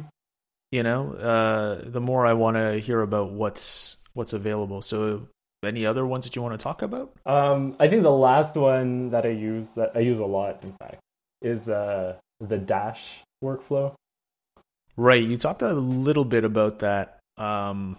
[0.71, 5.27] you know uh the more i want to hear about what's what's available so
[5.65, 9.09] any other ones that you want to talk about Um, I think the last one
[9.09, 10.99] that I use that I use a lot, in fact,
[11.41, 13.95] is uh the Dash workflow.
[14.97, 17.97] Right you talked a little bit about that um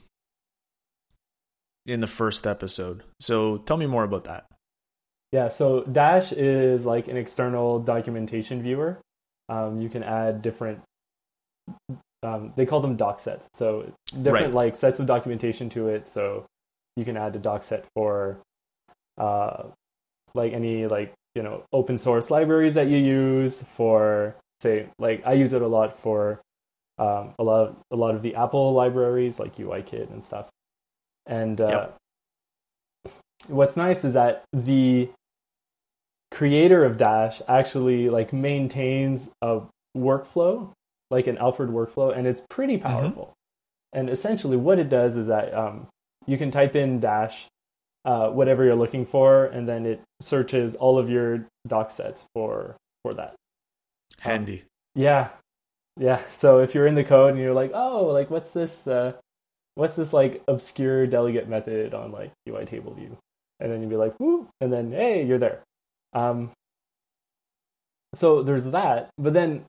[1.86, 4.46] in the first episode so tell me more about that
[5.32, 9.00] Yeah, so Dash is like an external documentation viewer.
[9.48, 10.78] Um, you can add different.
[12.22, 13.48] Um, they call them doc sets.
[13.52, 14.54] So different Right.
[14.54, 16.08] like sets of documentation to it.
[16.08, 16.46] So
[16.96, 18.38] you can add a doc set for,
[19.18, 19.64] uh,
[20.36, 25.32] like any like you know open source libraries that you use for say like I
[25.34, 26.40] use it a lot for
[26.98, 30.48] um, a lot of, a lot of the Apple libraries like UIKit and stuff.
[31.26, 31.88] And uh,
[33.04, 33.12] Yep.
[33.48, 35.10] what's nice is that the
[36.30, 39.62] creator of Dash actually like maintains a
[39.96, 40.70] workflow,
[41.10, 43.32] like an Alfred workflow, and it's pretty powerful.
[43.92, 45.86] And essentially, what it does is that um,
[46.26, 47.46] you can type in Dash,
[48.04, 52.76] uh, whatever you're looking for, and then it searches all of your doc sets for
[53.02, 53.34] for that.
[54.20, 54.64] handy
[54.94, 55.28] Yeah,
[55.98, 56.22] yeah.
[56.30, 58.86] So if you're in the code and you're like, oh, like what's this?
[58.86, 59.12] Uh,
[59.74, 63.16] what's this like obscure delegate method on like UI table view?
[63.60, 65.62] And then you'd be like, whoo, and then hey, you're there.
[66.12, 66.50] Um,
[68.14, 69.10] so there's that.
[69.18, 69.64] But then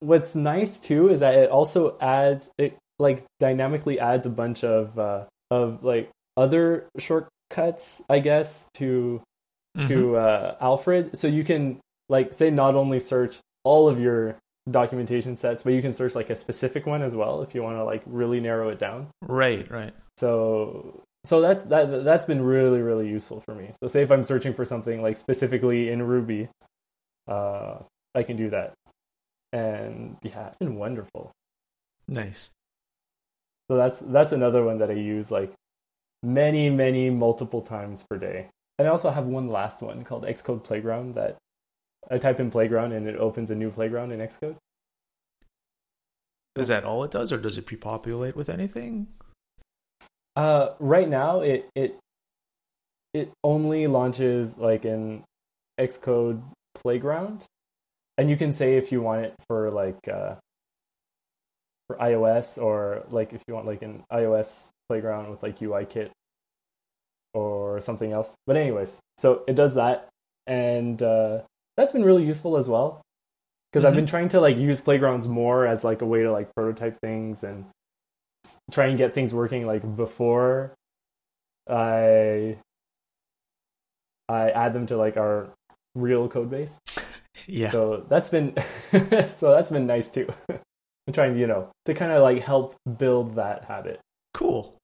[0.00, 4.98] what's nice too is that it also adds it like dynamically adds a bunch of
[4.98, 9.22] uh, of like other shortcuts, I guess, to
[9.86, 11.16] to uh, Alfred.
[11.16, 14.36] So you can like say not only search all of your
[14.68, 17.76] documentation sets, but you can search like a specific one as well if you want
[17.76, 19.08] to like really narrow it down.
[19.22, 23.72] right right So so that's that that's been really really useful for me.
[23.80, 26.48] So say if I'm searching for something like specifically in Ruby,
[27.28, 27.78] uh,
[28.14, 28.74] I can do that,
[29.52, 31.32] and yeah, it's been wonderful.
[32.08, 32.50] nice
[33.70, 35.52] So that's that's another one that I use like
[36.22, 38.48] many many multiple times per day.
[38.78, 41.36] And I also have one last one called Xcode Playground that
[42.08, 44.56] I type in playground and it opens a new playground in Xcode.
[46.56, 49.08] is that all it does or does it pre-populate with anything
[50.36, 51.98] Uh, right now it it
[53.12, 55.24] it only launches like an
[55.78, 56.42] Xcode
[56.74, 57.44] Playground,
[58.16, 60.36] and you can say if you want it for like uh,
[61.88, 66.10] for iOS or like if you want like an iOS Playground with like UIKit
[67.34, 68.34] or something else.
[68.46, 70.08] But anyways, so it does that,
[70.46, 71.42] and uh,
[71.80, 73.00] that's been really useful as well
[73.72, 73.96] because I've Mhm.
[73.96, 77.42] been trying to like use playgrounds more as like a way to like prototype things
[77.42, 77.66] and
[78.70, 80.74] try and get things working like before
[81.68, 82.58] I
[84.28, 85.50] I add them to like our
[85.94, 86.78] real code base.
[87.46, 88.54] yeah So that's been
[89.36, 90.28] so that's been nice too.
[91.06, 94.00] I'm trying, you know, to kind of like help build that habit.
[94.34, 94.76] cool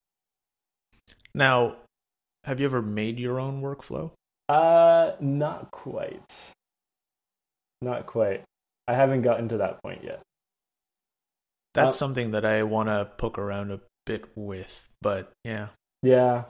[1.34, 1.76] now
[2.44, 4.10] have you ever made your own workflow
[4.48, 6.52] Uh not quite.
[7.82, 8.42] Not quite.
[8.88, 10.20] I haven't gotten to that point yet.
[11.74, 15.68] that's Uh, something that i want to poke around a bit with but yeah
[16.02, 16.44] Yeah.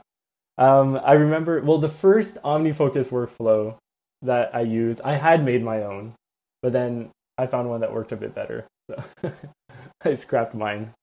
[0.58, 3.76] Um, I remember, well, the first OmniFocus workflow
[4.22, 6.14] that I used, I had made my own,
[6.62, 8.66] but then I found one that worked a bit better.
[8.90, 9.02] So
[10.04, 10.94] I scrapped mine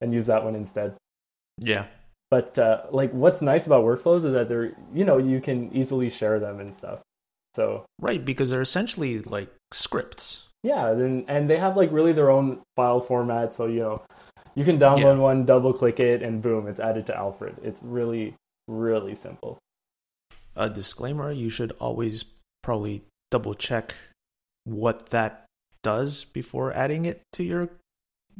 [0.00, 0.94] and used that one instead.
[1.58, 1.86] Yeah.
[2.30, 6.08] But uh, like, what's nice about workflows is that they're you know you can easily
[6.10, 7.00] share them and stuff.
[7.54, 10.44] So Right, because they're essentially like scripts.
[10.62, 13.54] yeah, and and they have like really their own file format.
[13.54, 13.96] So you know
[14.54, 15.22] you can download Yeah.
[15.22, 17.56] one, double click it, and boom, it's added to Alfred.
[17.62, 18.34] It's really
[18.68, 19.58] really simple.
[20.56, 22.24] A disclaimer, you should always
[22.62, 23.94] probably double check
[24.64, 25.46] what that
[25.82, 27.70] does before adding it to your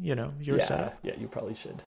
[0.01, 0.99] you know, your yeah, setup.
[1.03, 1.83] yeah, you probably should.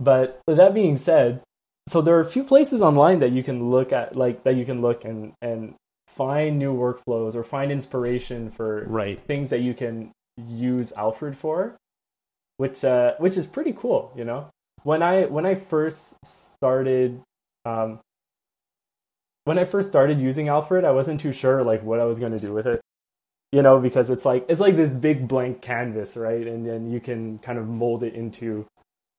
[0.00, 1.40] But with that being said,
[1.88, 4.64] so there are a few places online that you can look at, like that you
[4.64, 5.74] can look and and
[6.06, 9.20] find new workflows or find inspiration for Right.
[9.26, 11.76] things that you can use Alfred for,
[12.56, 14.12] which uh, which is pretty cool.
[14.16, 14.50] You know,
[14.82, 17.20] when I when I first started,
[17.64, 18.00] um,
[19.44, 22.36] when I first started using Alfred, I wasn't too sure like what I was going
[22.36, 22.80] to do with it.
[23.52, 26.46] You know, because it's like it's like this big blank canvas, right?
[26.46, 28.66] And then you can kind of mold it into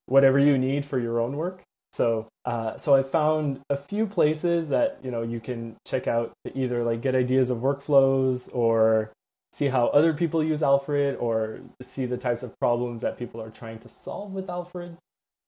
[0.08, 1.62] whatever you need for your own work.
[1.96, 6.34] So, uh, so I found a few places that you know you can check out
[6.44, 9.14] to either like get ideas of workflows or
[9.54, 13.50] see how other people use Alfred or see the types of problems that people are
[13.50, 14.98] trying to solve with Alfred.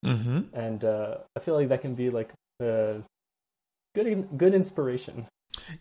[0.06, 0.40] Mm-hmm.
[0.54, 2.30] And uh, I feel like that can be like
[2.62, 3.02] a
[3.94, 5.28] good good inspiration.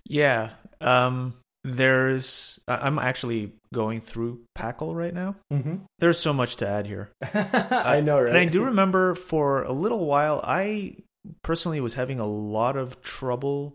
[0.04, 0.50] Yeah.
[0.80, 1.34] Um
[1.66, 5.34] there's I'm actually going through Packal right now.
[5.52, 5.76] Mm-hmm.
[5.98, 7.10] There's so much to add here.
[7.34, 8.28] I know, right?
[8.28, 10.96] And I do remember for a little while, I
[11.42, 13.74] personally was having a lot of trouble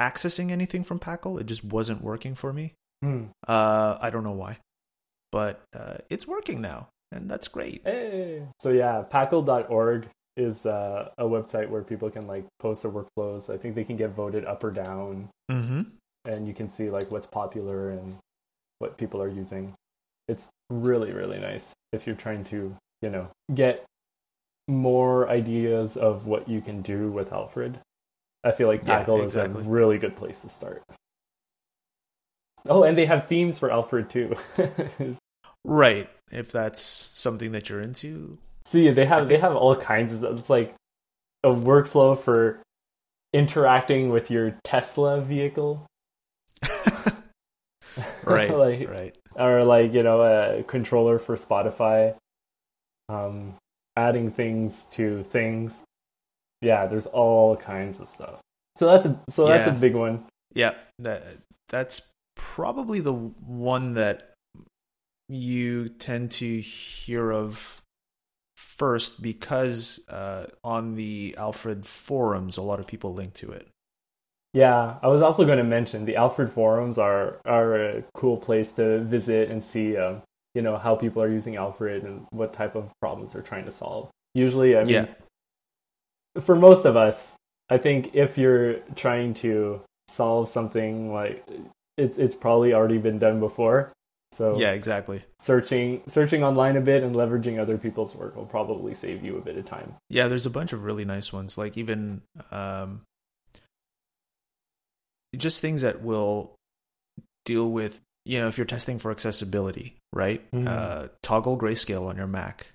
[0.00, 1.38] accessing anything from Packal.
[1.38, 2.72] It just wasn't working for me.
[3.02, 3.24] Hmm.
[3.46, 4.56] Uh, I don't know why,
[5.30, 7.82] but uh, it's working now, and that's great.
[7.84, 8.44] Hey.
[8.60, 13.52] So yeah, packal.org is uh, a website where people can like post their workflows.
[13.52, 15.82] I think they can get voted up or down, Mm-hmm.
[16.26, 18.16] And you can see like what's popular and
[18.78, 19.74] what people are using.
[20.28, 23.84] It's really really nice if you're trying to you know get
[24.68, 27.78] more ideas of what you can do with Alfred.
[28.42, 29.60] I feel like Yeah, exactly.
[29.60, 30.82] is a really good place to start.
[32.68, 34.34] Oh, and they have themes for Alfred too.
[35.64, 36.08] Right.
[36.30, 38.38] If that's something that you're into.
[38.66, 40.74] See, they have they have all kinds of it's like
[41.42, 42.60] a workflow for
[43.32, 45.84] interacting with your Tesla vehicle,
[48.34, 48.50] right.
[48.56, 49.16] Like- right.
[49.36, 52.16] or like you know a controller for Spotify,
[53.08, 53.54] um,
[53.96, 55.82] adding things to things.
[56.62, 58.40] Yeah, there's all kinds of stuff.
[58.76, 60.24] So that's a so that's a big one.
[60.54, 60.74] Yeah.
[60.98, 62.02] That that's
[62.34, 64.32] probably the one that
[65.28, 67.82] you tend to hear of
[68.56, 73.68] first because uh, on the Alfred forums, a lot of people link to it.
[74.56, 78.72] Yeah, I was also going to mention the Alfred forums are are a cool place
[78.80, 80.22] to visit and see, um,
[80.54, 83.70] you know, how people are using Alfred and what type of problems they're trying to
[83.70, 84.08] solve.
[84.32, 86.40] Usually, I mean, Yeah.
[86.40, 87.34] for most of us,
[87.68, 91.44] I think if you're trying to solve something like
[91.98, 93.92] it, it's probably already been done before.
[94.32, 95.22] So Yeah, exactly.
[95.38, 99.42] searching searching online a bit and leveraging other people's work will probably save you a
[99.42, 99.96] bit of time.
[100.08, 101.58] Yeah, there's a bunch of really nice ones.
[101.58, 103.02] Like even um,
[105.34, 106.54] just things that will
[107.44, 110.48] deal with you know if you're testing for accessibility, right?
[110.50, 110.66] Mhm.
[110.68, 112.66] Uh, toggle grayscale on your Mac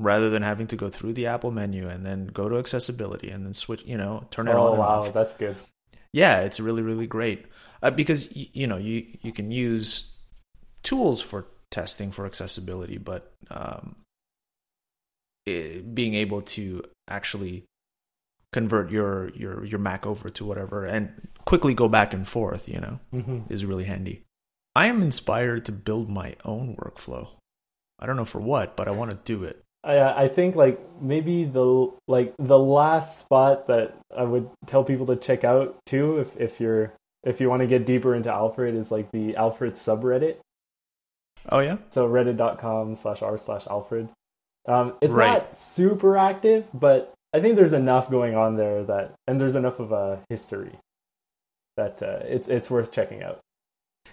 [0.00, 3.44] rather than having to go through the Apple menu and then go to accessibility and
[3.44, 3.84] then switch.
[3.84, 4.70] You know, turn it oh on.
[4.70, 5.12] and wow, off.
[5.12, 5.56] that's good.
[6.12, 7.46] Yeah, it's really really great
[7.82, 10.16] uh, because y- you know you you can use
[10.82, 13.96] tools for testing for accessibility, but um,
[15.48, 17.64] i being able to actually
[18.52, 22.80] convert your your your Mac over to whatever and quickly go back and forth, you
[22.80, 24.22] know, hmm is really handy.
[24.74, 27.28] I am inspired to build my own workflow.
[27.98, 29.62] I don't know for what, but I want to do it.
[29.82, 35.06] I I think like maybe the like the last spot that I would tell people
[35.06, 36.92] to check out too if if you're
[37.24, 40.36] if you want to get deeper into Alfred is like the Alfred subreddit.
[41.50, 44.08] Oh yeah, So reddit.com slash r slash Alfred.
[44.66, 45.28] Um, it's Right.
[45.32, 49.80] not super active, but I think there's enough going on there that and there's enough
[49.80, 50.78] of a history
[51.76, 53.40] that uh, it's it's worth checking out.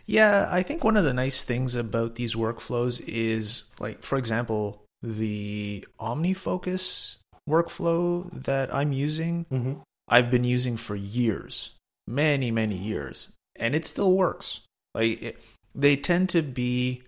[0.06, 4.84] Yeah, I think one of the nice things about these workflows is, like, for example,
[5.02, 7.18] the OmniFocus
[7.50, 9.74] workflow that I'm using, Mm-hmm.
[10.08, 11.72] I've been using for years,
[12.08, 14.62] many, many years, and it still works.
[14.94, 15.42] Like, it,
[15.74, 17.04] they tend to be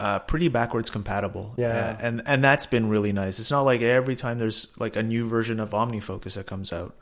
[0.00, 1.54] uh, pretty backwards compatible.
[1.56, 1.68] Yeah.
[1.68, 3.38] Uh, and and that's been really nice.
[3.38, 6.96] It's not like every time there's like a new version of OmniFocus that comes out,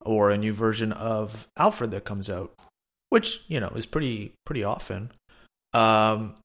[0.00, 2.54] or a new version of Alfred that comes out,
[3.10, 5.10] which you know is pretty pretty often.
[5.72, 6.36] Um,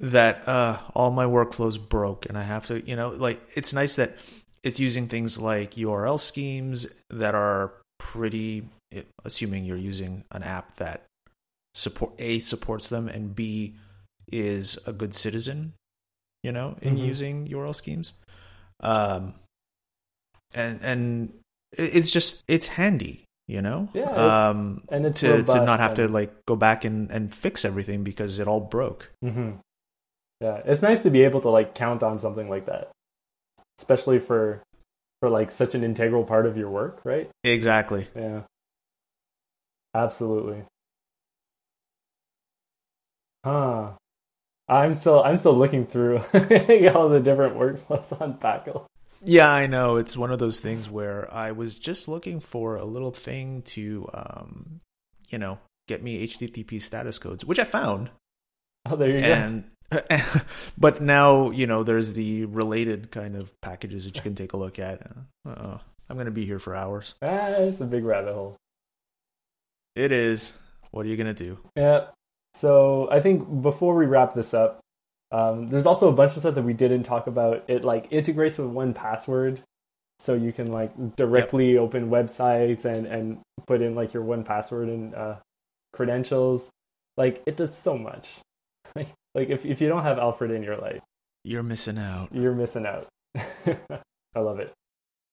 [0.00, 3.96] that uh, all my workflows broke, and I have to, you know, like it's nice
[3.96, 4.16] that
[4.62, 8.68] it's using things like URL schemes that are pretty,
[9.24, 11.04] assuming you're using an app that
[11.74, 13.74] support a supports them and b
[14.32, 15.74] is a good citizen,
[16.42, 17.04] you know, in mm-hmm.
[17.04, 18.12] using URL schemes.
[18.80, 19.34] Um,
[20.54, 21.32] and and
[21.72, 23.88] it's just it's handy you know?
[23.94, 25.96] Yeah um and it's to to not have and...
[25.96, 29.10] to like go back and and fix everything because it all broke.
[29.24, 29.52] Mm-hmm.
[30.40, 32.90] yeah it's nice to be able to like count on something like that.
[33.78, 34.62] Especially for
[35.20, 37.28] for like such an integral part of your work right?
[37.42, 38.06] Exactly.
[38.14, 38.42] Yeah.
[39.94, 40.62] Absolutely.
[43.44, 43.92] Huh
[44.68, 46.16] i'm still i'm still looking through
[46.94, 48.88] all the different workflows on Packal
[49.24, 49.96] yeah, I know.
[49.96, 54.08] It's one of those things where I was just looking for a little thing to,
[54.14, 54.80] um,
[55.28, 55.58] you know,
[55.88, 58.10] get me HTTP status codes, which I found.
[58.86, 60.00] Oh, there you and, go.
[60.78, 64.56] but now, you know, there's the related kind of packages that you can take a
[64.56, 65.02] look at.
[65.46, 67.14] Uh, I'm going to be here for hours.
[67.20, 68.56] Ah, it's a big rabbit hole.
[69.96, 70.56] It is.
[70.90, 71.58] What are you going to do?
[71.76, 72.06] Yeah.
[72.54, 74.80] So I think before we wrap this up,
[75.30, 77.64] um, there's also a bunch of stuff that we didn't talk about.
[77.68, 79.60] It like integrates with 1Password,
[80.18, 81.82] so you can like directly yep.
[81.82, 85.36] open websites and and put in like your 1Password and uh,
[85.92, 86.70] credentials.
[87.16, 88.28] Like it does so much.
[88.96, 91.02] like like if if you don't have Alfred in your life,
[91.44, 92.32] you're missing out.
[92.32, 93.06] You're missing out.
[93.36, 94.72] I love it.